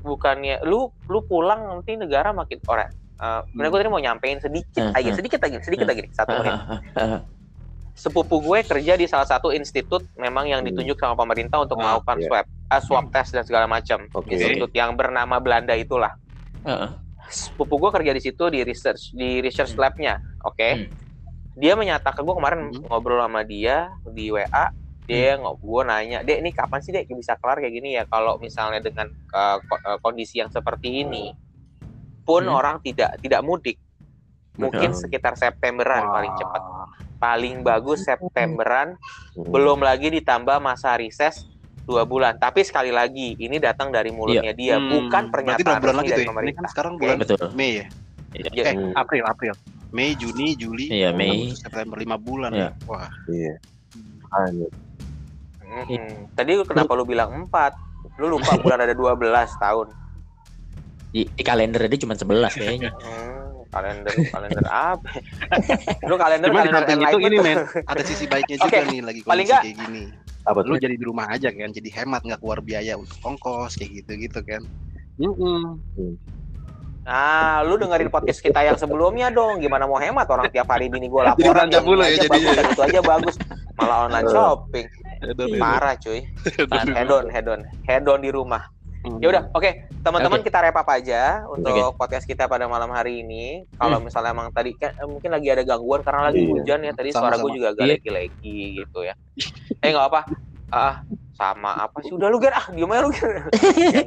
[0.02, 4.98] bukannya lu lu pulang nanti negara makin orang uh, gue tadi mau nyampein sedikit Hmm,
[4.98, 5.18] aja hmm.
[5.18, 6.52] sedikit lagi sedikit lagi satu menit
[6.92, 7.20] Ah,
[7.92, 10.68] sepupu gue kerja di salah satu institut memang yang Hmm.
[10.68, 12.26] ditunjuk sama pemerintah untuk Ah, melakukan iya.
[12.26, 14.32] swab ah, swab test dan segala macam Oke.
[14.32, 16.16] institut yang bernama Belanda itulah
[16.62, 16.90] ah, ah.
[17.28, 19.82] sepupu gue kerja di situ di research di research Hmm.
[19.82, 20.88] labnya oke Hmm.
[21.54, 22.88] dia menyatakan gue kemarin Hmm.
[22.88, 24.72] ngobrol sama dia di WA
[25.12, 28.40] dia nggak gue nanya dek ini kapan sih dek bisa kelar kayak gini ya kalau
[28.40, 31.30] misalnya dengan uh, ko- kondisi yang seperti ini
[32.22, 32.56] pun Hmm.
[32.56, 33.76] orang tidak tidak mudik
[34.54, 36.12] mungkin sekitar Septemberan Wah.
[36.12, 36.62] paling cepat
[37.18, 38.98] paling bagus Septemberan
[39.32, 39.48] Hmm.
[39.48, 41.46] belum lagi ditambah masa reses
[41.82, 42.38] dua bulan.
[42.38, 46.22] Tapi sekali lagi, ini datang dari mulutnya dia, Hmm, bukan pernyataan bulan lagi dari ya?
[46.22, 46.70] Ini kan pemerintah.
[46.70, 47.46] sekarang bulan Betul.
[47.58, 47.86] Mei ya?
[48.38, 48.62] Iya.
[48.62, 48.92] Eh, Hmm.
[48.94, 49.52] April, April.
[49.90, 51.50] Mei, Juni, Juli, Iya, Mei.
[51.52, 52.70] September, lima bulan Iya.
[52.70, 52.86] ya.
[52.86, 53.10] Wah.
[53.26, 53.54] Iya.
[55.72, 55.98] Makanya.
[56.04, 56.36] Mm-mm.
[56.36, 57.72] Tadi kenapa lu bilang empat?
[58.20, 59.16] Lu lupa bulan ada 12
[59.56, 59.86] tahun.
[61.12, 62.90] Di, di kalender dia cuma 11 kayaknya.
[62.96, 65.08] Hmm, kalender kalender apa?
[66.08, 67.44] Lu kalender Cuma di kalender samping itu enlightenment ini tuh.
[67.44, 70.04] men, ada sisi baiknya juga Oke, nih lagi kondisi nggak- kayak gini.
[70.42, 74.02] Apa Lu jadi di rumah aja kan, jadi hemat nggak keluar biaya untuk ongkos kayak
[74.02, 74.62] gitu-gitu kan.
[75.16, 75.78] Mm-mm.
[77.02, 79.58] Nah, lu dengerin podcast kita yang sebelumnya dong.
[79.58, 81.38] Gimana mau hemat orang tiap hari bini gue laporan.
[81.38, 82.62] Jadi belanja yang ini mulu ya jadinya.
[82.62, 83.34] itu aja bagus.
[83.74, 84.86] Malah online shopping.
[85.22, 85.58] Aduh, aduh.
[85.58, 86.20] Parah cuy.
[86.66, 86.94] Parah.
[86.94, 87.60] Head on, head on.
[87.86, 88.66] Head on di rumah.
[89.02, 89.18] Hmm.
[89.18, 89.70] Ya udah, oke.
[90.02, 90.46] Teman-teman Oke.
[90.46, 91.94] kita wrap up aja untuk Oke.
[91.98, 93.66] podcast kita pada malam hari ini.
[93.74, 96.50] Kalau misalnya emang tadi kan eh, mungkin lagi ada gangguan karena lagi Iya.
[96.54, 96.92] hujan ya.
[96.94, 97.94] Tadi suara gue juga agak Iya.
[97.98, 99.14] lagi-lagi gitu ya.
[99.78, 100.20] Eh nggak apa.
[100.70, 100.94] Ah,
[101.34, 102.14] sama apa sih?
[102.14, 103.32] Udah lu Ger, ah diem aja lu Ger.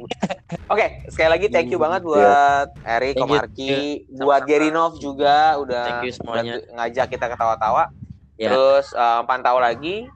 [0.72, 3.20] Oke, sekali lagi thank you banget buat Erik.
[3.20, 6.56] Komarki, buat Gerinov juga udah Thank you semuanya.
[6.56, 7.92] udah ngajak kita ketawa-tawa.
[8.40, 8.48] Ya.
[8.48, 10.08] Terus eh, pantau lagi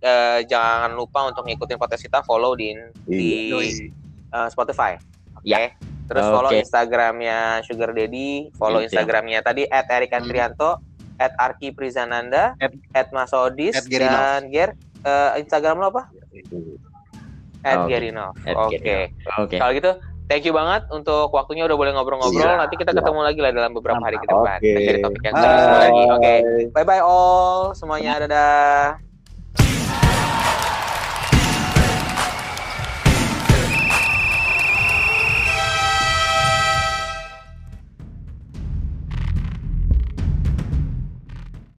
[0.00, 2.74] eh, jangan lupa untuk ngikutin podcast kita, follow di
[3.04, 3.90] di Iya.
[4.28, 4.94] Eh, Spotify.
[5.34, 5.44] Oke.
[5.44, 5.72] Ya.
[6.08, 6.60] Terus follow Oke.
[6.60, 8.88] Instagramnya Sugar Daddy, follow Itu.
[8.88, 10.80] Instagramnya tadi at Erik Antrianto,
[11.16, 14.72] at Arki Prizananda, At- at Masodis at dan Ger.
[14.98, 16.08] eh, Instagram lo apa?
[17.60, 17.90] At Oke.
[17.90, 18.32] Gerinov.
[18.42, 18.78] At Oke.
[18.78, 19.42] Gerinov.
[19.42, 19.56] Oke.
[19.58, 19.90] Kalau gitu,
[20.26, 22.38] thank you banget untuk waktunya udah boleh ngobrol-ngobrol.
[22.40, 22.56] Iya.
[22.56, 24.58] Nanti kita ketemu lagi lah dalam beberapa hari ke depan.
[25.02, 25.44] Topik yang Bye.
[25.44, 26.02] seru lagi.
[26.08, 26.34] Oke.
[26.70, 28.22] Bye bye all semuanya.
[28.22, 29.07] Dadah.